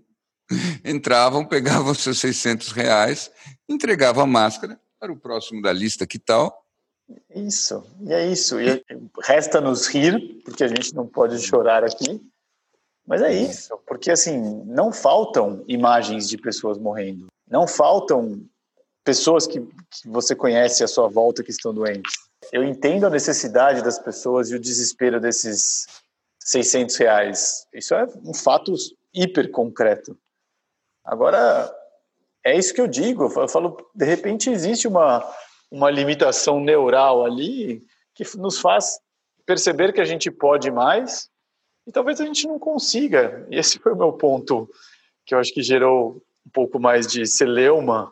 entravam, 0.84 1.46
pegavam 1.46 1.94
seus 1.94 2.20
600 2.20 2.74
reais, 2.74 3.32
entregavam 3.70 4.24
a 4.24 4.28
máscara 4.28 4.78
para 5.00 5.14
o 5.14 5.18
próximo 5.18 5.62
da 5.62 5.72
lista, 5.72 6.06
que 6.06 6.20
tal? 6.20 6.66
Isso, 7.34 7.86
e 8.02 8.12
é 8.12 8.30
isso. 8.30 8.60
E 8.60 8.84
resta 9.24 9.62
nos 9.62 9.88
rir, 9.88 10.42
porque 10.44 10.64
a 10.66 10.68
gente 10.68 10.94
não 10.94 11.08
pode 11.08 11.40
chorar 11.40 11.86
aqui, 11.86 12.22
mas 13.08 13.22
é 13.22 13.34
isso, 13.34 13.78
porque 13.88 14.12
assim, 14.12 14.62
não 14.66 14.92
faltam 14.92 15.64
imagens 15.70 16.28
de 16.28 16.38
pessoas 16.38 16.78
morrendo, 16.78 17.28
não 17.50 17.66
faltam 17.66 18.46
pessoas 19.10 19.48
que, 19.48 19.60
que 19.60 20.08
você 20.08 20.36
conhece 20.36 20.84
à 20.84 20.88
sua 20.88 21.08
volta 21.08 21.44
que 21.44 21.50
estão 21.50 21.74
doentes. 21.74 22.14
Eu 22.52 22.64
entendo 22.64 23.08
a 23.08 23.10
necessidade 23.10 23.82
das 23.82 23.98
pessoas 23.98 24.52
e 24.52 24.56
o 24.56 24.60
desespero 24.60 25.20
desses 25.20 25.88
600 26.40 26.96
reais. 26.98 27.68
Isso 27.74 27.96
é 27.96 28.06
um 28.24 28.36
fato 28.36 28.72
hiper 29.12 29.50
concreto. 29.50 30.16
Agora, 31.04 31.74
é 32.46 32.56
isso 32.56 32.72
que 32.72 32.82
eu 32.82 32.88
digo. 32.88 33.24
Eu 33.36 33.48
falo, 33.48 33.78
de 33.96 34.06
repente 34.06 34.52
existe 34.52 34.88
uma 34.88 35.28
uma 35.72 35.90
limitação 35.90 36.60
neural 36.60 37.24
ali 37.24 37.84
que 38.16 38.24
nos 38.38 38.60
faz 38.60 39.00
perceber 39.46 39.94
que 39.94 40.02
a 40.02 40.06
gente 40.06 40.32
pode 40.32 40.72
mais 40.72 41.30
e 41.86 41.92
talvez 41.92 42.20
a 42.20 42.26
gente 42.26 42.48
não 42.48 42.60
consiga. 42.60 43.46
E 43.50 43.58
esse 43.58 43.80
foi 43.80 43.94
o 43.94 43.98
meu 43.98 44.14
ponto 44.14 44.70
que 45.26 45.34
eu 45.34 45.40
acho 45.40 45.54
que 45.54 45.62
gerou 45.62 46.24
um 46.46 46.50
pouco 46.52 46.80
mais 46.80 47.06
de 47.06 47.26
celeuma. 47.26 48.12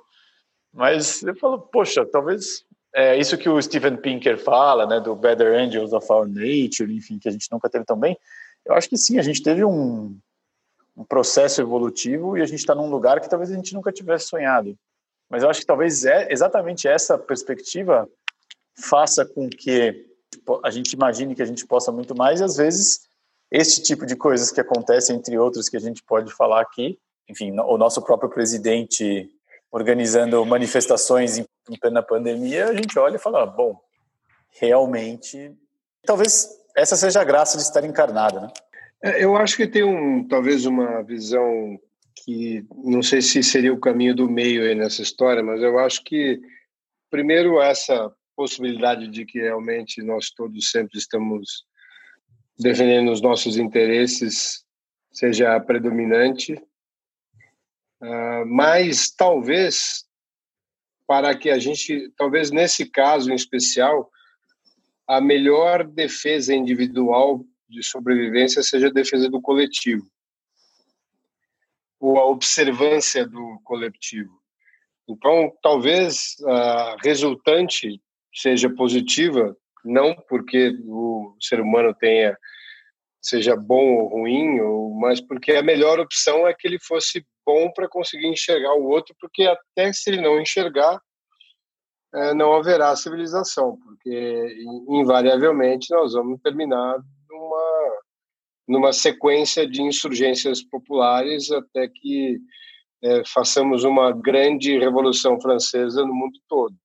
Mas 0.78 1.24
eu 1.24 1.36
falo, 1.36 1.60
poxa, 1.60 2.06
talvez 2.06 2.64
é 2.94 3.18
isso 3.18 3.36
que 3.36 3.50
o 3.50 3.60
Steven 3.60 3.98
Pinker 3.98 4.38
fala, 4.38 4.86
né, 4.86 5.00
do 5.00 5.16
Better 5.16 5.60
Angels 5.60 5.92
of 5.92 6.06
Our 6.08 6.28
Nature, 6.28 6.96
enfim, 6.96 7.18
que 7.18 7.28
a 7.28 7.32
gente 7.32 7.52
nunca 7.52 7.68
teve 7.68 7.84
tão 7.84 7.98
bem. 7.98 8.16
Eu 8.64 8.76
acho 8.76 8.88
que 8.88 8.96
sim, 8.96 9.18
a 9.18 9.24
gente 9.24 9.42
teve 9.42 9.66
um, 9.66 10.16
um 10.96 11.04
processo 11.04 11.60
evolutivo 11.60 12.38
e 12.38 12.44
a 12.44 12.46
gente 12.46 12.60
está 12.60 12.76
num 12.76 12.92
lugar 12.92 13.20
que 13.20 13.28
talvez 13.28 13.52
a 13.52 13.56
gente 13.56 13.74
nunca 13.74 13.92
tivesse 13.92 14.28
sonhado. 14.28 14.78
Mas 15.28 15.42
eu 15.42 15.50
acho 15.50 15.62
que 15.62 15.66
talvez 15.66 16.06
é 16.06 16.32
exatamente 16.32 16.88
essa 16.88 17.18
perspectiva 17.18 18.08
faça 18.80 19.26
com 19.26 19.50
que 19.50 20.06
a 20.64 20.70
gente 20.70 20.94
imagine 20.94 21.34
que 21.34 21.42
a 21.42 21.46
gente 21.46 21.66
possa 21.66 21.92
muito 21.92 22.16
mais 22.16 22.40
e 22.40 22.44
às 22.44 22.56
vezes 22.56 23.08
Esse 23.50 23.82
tipo 23.82 24.06
de 24.06 24.16
coisas 24.16 24.52
que 24.52 24.62
acontecem, 24.62 25.16
entre 25.16 25.40
outros 25.40 25.70
que 25.70 25.78
a 25.78 25.80
gente 25.80 26.04
pode 26.04 26.32
falar 26.34 26.62
aqui. 26.62 27.00
Enfim, 27.30 27.58
o 27.58 27.78
nosso 27.78 28.02
próprio 28.02 28.30
presidente 28.30 29.30
organizando 29.72 30.46
manifestações 30.46 31.38
em, 31.38 31.46
em 31.70 31.80
plena 31.80 32.02
pandemia, 32.02 32.70
a 32.70 32.74
gente 32.74 32.98
olha 32.98 33.16
e 33.16 33.20
fala, 33.20 33.46
bom, 33.46 33.80
realmente, 34.60 35.54
talvez 36.06 36.50
essa 36.76 36.96
seja 36.96 37.22
a 37.22 37.26
graça 37.26 37.58
de 37.58 37.64
estar 37.64 37.84
encarnada, 37.84 38.42
né? 38.42 38.52
É, 39.04 39.24
eu 39.24 39.36
acho 39.36 39.56
que 39.56 39.68
tem 39.68 39.84
um, 39.84 40.28
talvez 40.28 40.66
uma 40.66 41.04
visão 41.04 41.80
que 42.24 42.66
não 42.84 43.04
sei 43.04 43.22
se 43.22 43.44
seria 43.44 43.74
o 43.74 43.80
caminho 43.80 44.16
do 44.16 44.30
meio 44.30 44.64
aí 44.64 44.74
nessa 44.74 45.02
história, 45.02 45.44
mas 45.44 45.62
eu 45.62 45.78
acho 45.78 46.04
que 46.04 46.42
primeiro 47.10 47.62
essa 47.62 48.12
possibilidade 48.36 49.08
de 49.08 49.26
que 49.26 49.40
realmente 49.40 50.02
nós 50.02 50.32
todos 50.32 50.72
sempre 50.72 50.98
estamos 50.98 51.66
defendendo 52.58 53.12
os 53.12 53.22
nossos 53.22 53.58
interesses 53.58 54.64
seja 55.12 55.60
predominante, 55.60 56.60
uh, 58.02 58.46
mas 58.46 59.12
talvez 59.12 60.06
para 61.08 61.36
que 61.36 61.50
a 61.50 61.58
gente, 61.58 62.12
talvez 62.18 62.52
nesse 62.52 62.86
caso 62.90 63.32
em 63.32 63.36
especial, 63.36 64.12
a 65.08 65.22
melhor 65.22 65.86
defesa 65.88 66.54
individual 66.54 67.46
de 67.70 67.82
sobrevivência 67.82 68.62
seja 68.62 68.88
a 68.88 68.94
defesa 68.94 69.30
do 69.30 69.42
coletivo 69.42 70.06
ou 72.00 72.20
a 72.20 72.26
observância 72.26 73.26
do 73.26 73.60
coletivo. 73.64 74.38
Então, 75.10 75.52
talvez 75.64 76.36
a 76.46 76.98
resultante 77.04 78.02
seja 78.34 78.70
positiva, 78.70 79.56
não 79.84 80.14
porque 80.28 80.78
o 80.86 81.36
ser 81.40 81.62
humano 81.62 81.94
tenha 81.96 82.38
seja 83.22 83.56
bom 83.56 83.96
ou 83.98 84.08
ruim, 84.10 84.60
ou, 84.60 84.94
mas 84.96 85.20
porque 85.20 85.54
a 85.54 85.64
melhor 85.64 86.00
opção 86.00 86.48
é 86.48 86.54
que 86.54 86.68
ele 86.68 86.80
fosse 86.80 87.26
bom 87.46 87.72
para 87.72 87.88
conseguir 87.88 88.28
enxergar 88.28 88.74
o 88.74 88.88
outro, 88.88 89.16
porque 89.20 89.44
até 89.44 89.92
se 89.94 90.10
ele 90.10 90.22
não 90.22 90.40
enxergar, 90.40 91.02
é, 92.14 92.34
não 92.34 92.54
haverá 92.54 92.96
civilização, 92.96 93.78
porque 93.78 94.56
invariavelmente 94.90 95.88
nós 95.92 96.14
vamos 96.14 96.42
terminar 96.42 97.00
numa, 97.30 98.02
numa 98.68 98.94
sequência 98.94 99.68
de 99.68 99.82
insurgências 99.82 100.64
populares 100.64 101.52
até 101.52 101.88
que 101.88 102.40
é, 103.04 103.24
façamos 103.26 103.84
uma 103.84 104.12
grande 104.12 104.78
revolução 104.78 105.40
francesa 105.40 106.02
no 106.06 106.14
mundo 106.14 106.40
todo, 106.48 106.76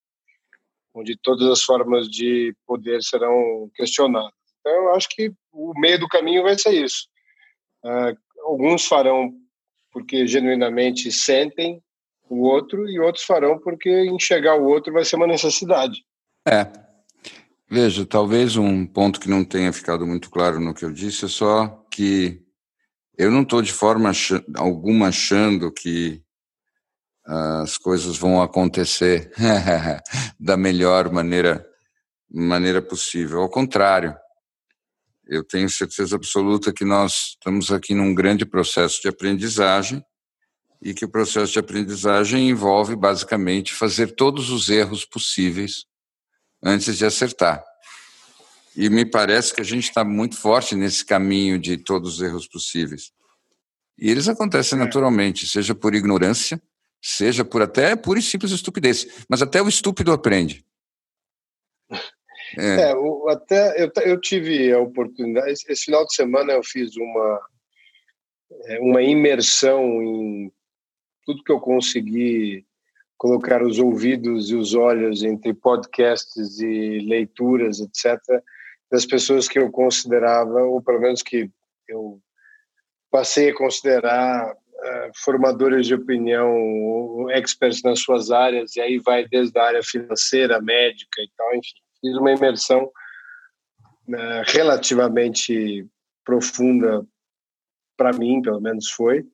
onde 0.95 1.17
todas 1.17 1.49
as 1.49 1.63
formas 1.63 2.09
de 2.09 2.55
poder 2.67 3.03
serão 3.03 3.71
questionadas. 3.75 4.42
Então, 4.63 4.73
eu 4.73 4.95
acho 4.95 5.09
que 5.09 5.33
o 5.53 5.79
meio 5.79 5.99
do 5.99 6.09
caminho 6.09 6.45
vai 6.45 6.57
ser 6.57 6.73
isso. 6.73 7.09
Uh, 7.85 8.17
alguns 8.45 8.87
farão 8.87 9.33
porque 9.91 10.27
genuinamente 10.27 11.11
sentem 11.11 11.83
o 12.31 12.43
outro 12.43 12.89
e 12.89 12.99
outros 12.99 13.25
farão 13.25 13.59
porque 13.59 13.91
enxergar 14.07 14.55
o 14.55 14.65
outro 14.65 14.93
vai 14.93 15.05
ser 15.05 15.17
uma 15.17 15.27
necessidade. 15.27 16.03
É. 16.49 16.67
Veja, 17.69 18.07
talvez 18.07 18.57
um 18.57 18.87
ponto 18.87 19.19
que 19.19 19.29
não 19.29 19.45
tenha 19.45 19.73
ficado 19.73 20.07
muito 20.07 20.31
claro 20.31 20.61
no 20.61 20.75
que 20.75 20.85
eu 20.85 20.93
disse 20.93 21.25
é 21.25 21.29
só 21.29 21.85
que 21.91 22.41
eu 23.19 23.31
não 23.31 23.43
estou 23.43 23.61
de 23.61 23.73
forma 23.73 24.13
alguma 24.57 25.09
achando 25.09 25.73
que 25.73 26.23
as 27.25 27.79
coisas 27.79 28.17
vão 28.17 28.43
acontecer 28.43 29.31
da 30.39 30.57
melhor 30.57 31.11
maneira 31.11 31.67
maneira 32.35 32.81
possível. 32.81 33.43
Ao 33.43 33.49
contrário, 33.49 34.17
eu 35.33 35.43
tenho 35.43 35.69
certeza 35.71 36.15
absoluta 36.15 36.75
que 36.75 36.85
nós 36.85 37.31
estamos 37.31 37.73
aqui 37.73 37.95
num 37.95 38.15
grande 38.15 38.45
processo 38.45 39.01
de 39.01 39.09
aprendizagem 39.09 40.05
e 40.83 40.93
que 40.93 41.07
o 41.07 41.09
processo 41.09 41.55
de 41.55 41.59
aprendizagem 41.59 42.51
envolve 42.51 42.95
basicamente 42.95 43.73
fazer 43.73 44.15
todos 44.15 44.51
os 44.51 44.69
erros 44.69 45.07
possíveis 45.07 45.87
antes 46.63 46.99
de 46.99 47.07
acertar. 47.07 47.65
E 48.77 48.91
me 48.91 49.07
parece 49.07 49.55
que 49.55 49.63
a 49.63 49.65
gente 49.65 49.85
está 49.85 50.05
muito 50.05 50.37
forte 50.37 50.75
nesse 50.75 51.03
caminho 51.03 51.59
de 51.59 51.79
todos 51.79 52.17
os 52.17 52.21
erros 52.21 52.47
possíveis. 52.47 53.11
E 53.99 54.11
eles 54.11 54.29
acontecem 54.29 54.79
é. 54.79 54.85
naturalmente, 54.85 55.47
seja 55.47 55.75
por 55.75 55.95
ignorância, 55.95 56.61
seja 57.01 57.43
por 57.43 57.63
até 57.63 57.97
pura 57.97 58.19
e 58.19 58.23
simples 58.23 58.53
estupidez. 58.53 59.07
Mas 59.31 59.41
até 59.41 59.63
o 59.63 59.69
estúpido 59.69 60.13
aprende. 60.13 60.63
É, 62.59 62.91
é 62.91 62.95
o, 62.95 63.29
até 63.29 63.83
eu, 63.83 63.91
eu 64.05 64.21
tive 64.21 64.73
a 64.73 64.79
oportunidade. 64.79 65.51
Esse, 65.51 65.71
esse, 65.73 65.85
final 65.85 66.05
de 66.07 66.15
semana 66.15 66.53
eu 66.53 66.63
fiz 66.63 66.97
uma 66.97 67.41
é, 68.67 68.81
uma 68.81 69.03
imersão 69.03 70.03
em 70.03 70.53
tudo 71.25 71.43
que 71.45 71.53
eu 71.53 71.61
consegui 71.61 72.67
colocar 73.17 73.63
os 73.63 73.79
ouvidos 73.79 74.51
e 74.51 74.57
os 74.57 74.75
olhos 74.75 75.23
entre 75.23 75.55
podcasts 75.55 76.59
e 76.61 76.99
leituras, 77.01 77.81
etc., 77.81 78.19
das 78.91 79.07
pessoas 79.07 79.49
que 79.49 79.59
eu 79.59 79.71
considerava, 79.71 80.63
ou 80.65 80.83
pelo 80.83 81.01
menos 81.01 81.23
que 81.23 81.49
eu 81.89 82.21
passei 83.11 83.51
a 83.51 83.55
considerar 83.55 84.53
uh, 84.53 85.11
formadores 85.15 85.87
de 85.87 85.95
opinião, 85.95 87.31
experts 87.31 87.83
nas 87.83 88.01
suas 88.01 88.31
áreas, 88.31 88.75
e 88.75 88.81
aí 88.81 88.99
vai 88.99 89.27
desde 89.27 89.57
a 89.59 89.65
área 89.65 89.83
financeira, 89.83 90.61
médica 90.61 91.23
e 91.23 91.31
tal, 91.37 91.55
enfim 91.55 91.83
fiz 92.03 92.15
uma 92.17 92.33
imersão 92.33 92.91
né, 94.07 94.43
relativamente 94.49 95.87
profunda 96.25 97.07
para 97.97 98.13
mim, 98.13 98.43
pelo 98.43 98.61
menos 98.61 98.91
foi. 98.91 99.25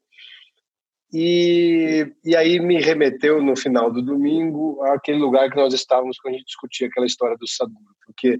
E, 1.13 2.07
e 2.23 2.37
aí 2.37 2.61
me 2.61 2.79
remeteu 2.81 3.43
no 3.43 3.57
final 3.57 3.91
do 3.91 4.03
domingo 4.03 4.83
àquele 4.85 5.19
lugar 5.19 5.49
que 5.49 5.57
nós 5.57 5.73
estávamos 5.73 6.19
quando 6.19 6.35
a 6.35 6.37
gente 6.37 6.47
discutia 6.47 6.87
aquela 6.87 7.07
história 7.07 7.37
do 7.39 7.49
Sadhguru, 7.49 7.97
porque 8.05 8.39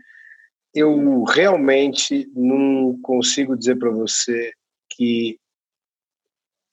eu 0.75 1.25
realmente 1.25 2.31
não 2.35 3.01
consigo 3.01 3.57
dizer 3.57 3.79
para 3.79 3.91
você 3.91 4.53
que 4.91 5.41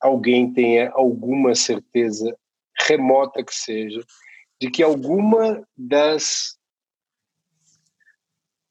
alguém 0.01 0.51
tenha 0.51 0.91
alguma 0.91 1.55
certeza 1.55 2.37
remota 2.77 3.43
que 3.43 3.55
seja 3.55 4.01
de 4.59 4.69
que 4.69 4.83
alguma 4.83 5.65
das 5.77 6.57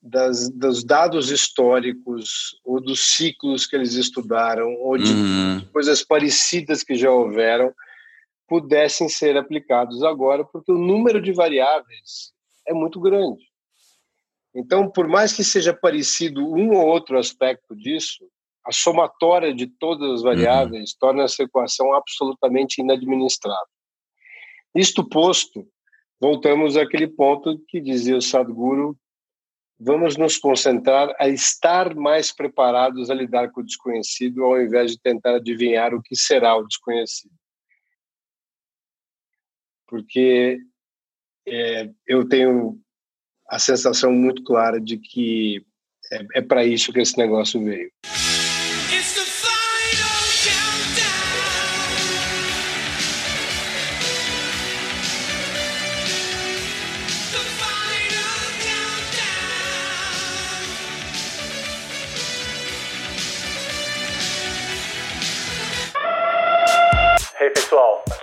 das, 0.04 0.50
dos 0.50 0.84
dados 0.84 1.30
históricos 1.30 2.60
ou 2.62 2.78
dos 2.78 3.16
ciclos 3.16 3.66
que 3.66 3.74
eles 3.74 3.94
estudaram 3.94 4.74
ou 4.74 4.98
de 4.98 5.10
uhum. 5.10 5.66
coisas 5.72 6.04
parecidas 6.04 6.82
que 6.82 6.94
já 6.94 7.10
houveram 7.10 7.72
pudessem 8.46 9.08
ser 9.08 9.38
aplicados 9.38 10.02
agora, 10.02 10.44
porque 10.44 10.70
o 10.70 10.78
número 10.78 11.22
de 11.22 11.32
variáveis 11.32 12.34
é 12.68 12.74
muito 12.74 13.00
grande. 13.00 13.42
Então, 14.54 14.90
por 14.90 15.08
mais 15.08 15.32
que 15.32 15.42
seja 15.42 15.72
parecido 15.72 16.46
um 16.46 16.74
ou 16.74 16.86
outro 16.86 17.18
aspecto 17.18 17.74
disso, 17.74 18.24
a 18.66 18.72
somatória 18.72 19.54
de 19.54 19.66
todas 19.66 20.10
as 20.10 20.22
variáveis 20.22 20.90
uhum. 20.90 20.96
torna 21.00 21.22
essa 21.24 21.42
equação 21.42 21.94
absolutamente 21.94 22.82
inadministrável. 22.82 23.66
Isto 24.74 25.08
posto, 25.08 25.66
voltamos 26.20 26.76
àquele 26.76 27.08
ponto 27.08 27.58
que 27.68 27.80
dizia 27.80 28.18
o 28.18 28.22
Sadhguru, 28.22 28.96
vamos 29.84 30.16
nos 30.16 30.38
concentrar 30.38 31.14
a 31.18 31.28
estar 31.28 31.94
mais 31.94 32.32
preparados 32.32 33.10
a 33.10 33.14
lidar 33.14 33.50
com 33.50 33.60
o 33.60 33.64
desconhecido, 33.64 34.42
ao 34.42 34.60
invés 34.60 34.92
de 34.92 34.98
tentar 34.98 35.36
adivinhar 35.36 35.94
o 35.94 36.02
que 36.02 36.16
será 36.16 36.56
o 36.56 36.66
desconhecido. 36.66 37.34
Porque 39.86 40.58
é, 41.46 41.90
eu 42.06 42.26
tenho 42.26 42.80
a 43.48 43.58
sensação 43.58 44.10
muito 44.10 44.42
clara 44.42 44.80
de 44.80 44.96
que 44.96 45.64
é, 46.10 46.38
é 46.38 46.42
para 46.42 46.64
isso 46.64 46.92
que 46.92 47.00
esse 47.00 47.18
negócio 47.18 47.62
veio. 47.62 47.92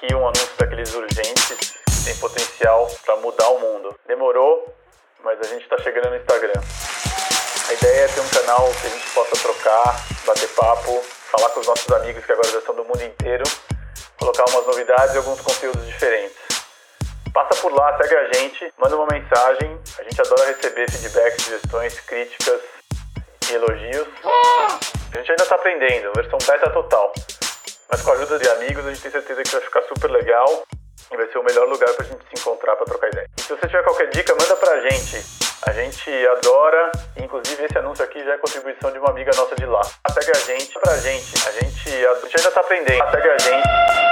Aqui 0.01 0.15
um 0.15 0.25
anúncio 0.25 0.49
daqueles 0.57 0.93
urgentes 0.95 1.75
que 1.85 2.05
tem 2.05 2.15
potencial 2.17 2.89
para 3.05 3.17
mudar 3.17 3.47
o 3.49 3.59
mundo. 3.59 3.95
Demorou, 4.07 4.75
mas 5.23 5.39
a 5.39 5.43
gente 5.43 5.61
está 5.61 5.77
chegando 5.77 6.09
no 6.09 6.15
Instagram. 6.15 6.59
A 7.69 7.73
ideia 7.73 8.05
é 8.05 8.07
ter 8.07 8.19
um 8.19 8.29
canal 8.29 8.67
que 8.81 8.87
a 8.87 8.89
gente 8.89 9.09
possa 9.11 9.31
trocar, 9.37 10.03
bater 10.25 10.49
papo, 10.49 10.99
falar 11.31 11.49
com 11.51 11.59
os 11.59 11.67
nossos 11.67 11.91
amigos 11.91 12.25
que 12.25 12.31
agora 12.31 12.49
já 12.49 12.57
estão 12.57 12.75
do 12.75 12.83
mundo 12.83 13.03
inteiro, 13.03 13.43
colocar 14.17 14.45
umas 14.49 14.65
novidades 14.65 15.13
e 15.13 15.17
alguns 15.19 15.39
conteúdos 15.39 15.85
diferentes. 15.85 16.37
Passa 17.31 17.61
por 17.61 17.71
lá, 17.71 17.95
segue 17.97 18.15
a 18.15 18.33
gente, 18.33 18.73
manda 18.77 18.95
uma 18.95 19.07
mensagem. 19.07 19.79
A 19.99 20.03
gente 20.03 20.19
adora 20.19 20.47
receber 20.47 20.89
feedback, 20.89 21.39
sugestões, 21.41 21.99
críticas 22.01 22.61
e 23.49 23.53
elogios. 23.53 24.07
A 24.25 25.17
gente 25.17 25.31
ainda 25.31 25.43
está 25.43 25.55
aprendendo, 25.55 26.11
versão 26.13 26.39
beta 26.39 26.69
total. 26.71 27.13
Mas 27.91 28.01
com 28.01 28.11
a 28.11 28.13
ajuda 28.13 28.39
de 28.39 28.47
amigos, 28.49 28.85
a 28.85 28.89
gente 28.89 29.01
tem 29.01 29.11
certeza 29.11 29.43
que 29.43 29.51
vai 29.51 29.59
ficar 29.61 29.81
super 29.83 30.09
legal 30.09 30.63
e 31.11 31.17
vai 31.17 31.29
ser 31.29 31.37
o 31.37 31.43
melhor 31.43 31.67
lugar 31.67 31.93
para 31.93 32.05
a 32.05 32.07
gente 32.07 32.23
se 32.23 32.39
encontrar 32.39 32.77
para 32.77 32.85
trocar 32.85 33.09
ideia. 33.09 33.27
E 33.37 33.41
se 33.41 33.49
você 33.49 33.67
tiver 33.67 33.83
qualquer 33.83 34.07
dica, 34.09 34.33
manda 34.39 34.55
para 34.55 34.71
a 34.71 34.79
gente. 34.89 35.21
A 35.67 35.73
gente 35.73 36.09
adora, 36.27 36.89
inclusive 37.17 37.65
esse 37.65 37.77
anúncio 37.77 38.01
aqui 38.03 38.23
já 38.23 38.33
é 38.33 38.37
contribuição 38.37 38.91
de 38.91 38.97
uma 38.97 39.09
amiga 39.09 39.31
nossa 39.35 39.53
de 39.55 39.65
lá. 39.65 39.83
Segue 39.83 40.31
a 40.31 40.39
gente, 40.39 40.73
pra 40.79 40.97
gente. 40.97 41.47
A 41.47 41.51
gente, 41.51 42.05
a 42.05 42.15
gente 42.15 42.37
ainda 42.37 42.51
tá 42.51 42.61
aprendendo. 42.61 43.11
Segue 43.11 43.29
a 43.29 43.37
gente. 43.37 43.67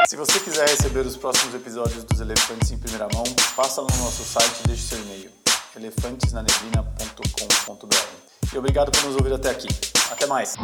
Se 0.10 0.18
você 0.18 0.40
quiser 0.42 0.68
receber 0.68 1.00
os 1.00 1.16
próximos 1.16 1.56
episódios 1.56 2.04
dos 2.04 2.20
Elefantes 2.20 2.72
em 2.72 2.78
primeira 2.78 3.08
mão, 3.14 3.24
passa 3.56 3.80
no 3.82 3.88
nosso 3.88 4.24
site 4.24 4.60
e 4.66 4.68
deixe 4.68 4.84
seu 4.84 4.98
e-mail. 5.00 5.32
elefantesnaneblina.com.br 5.78 8.54
E 8.54 8.58
obrigado 8.58 8.92
por 8.92 9.04
nos 9.06 9.16
ouvir 9.16 9.34
até 9.34 9.50
aqui. 9.50 9.70
Até 10.12 10.26
mais! 10.28 10.56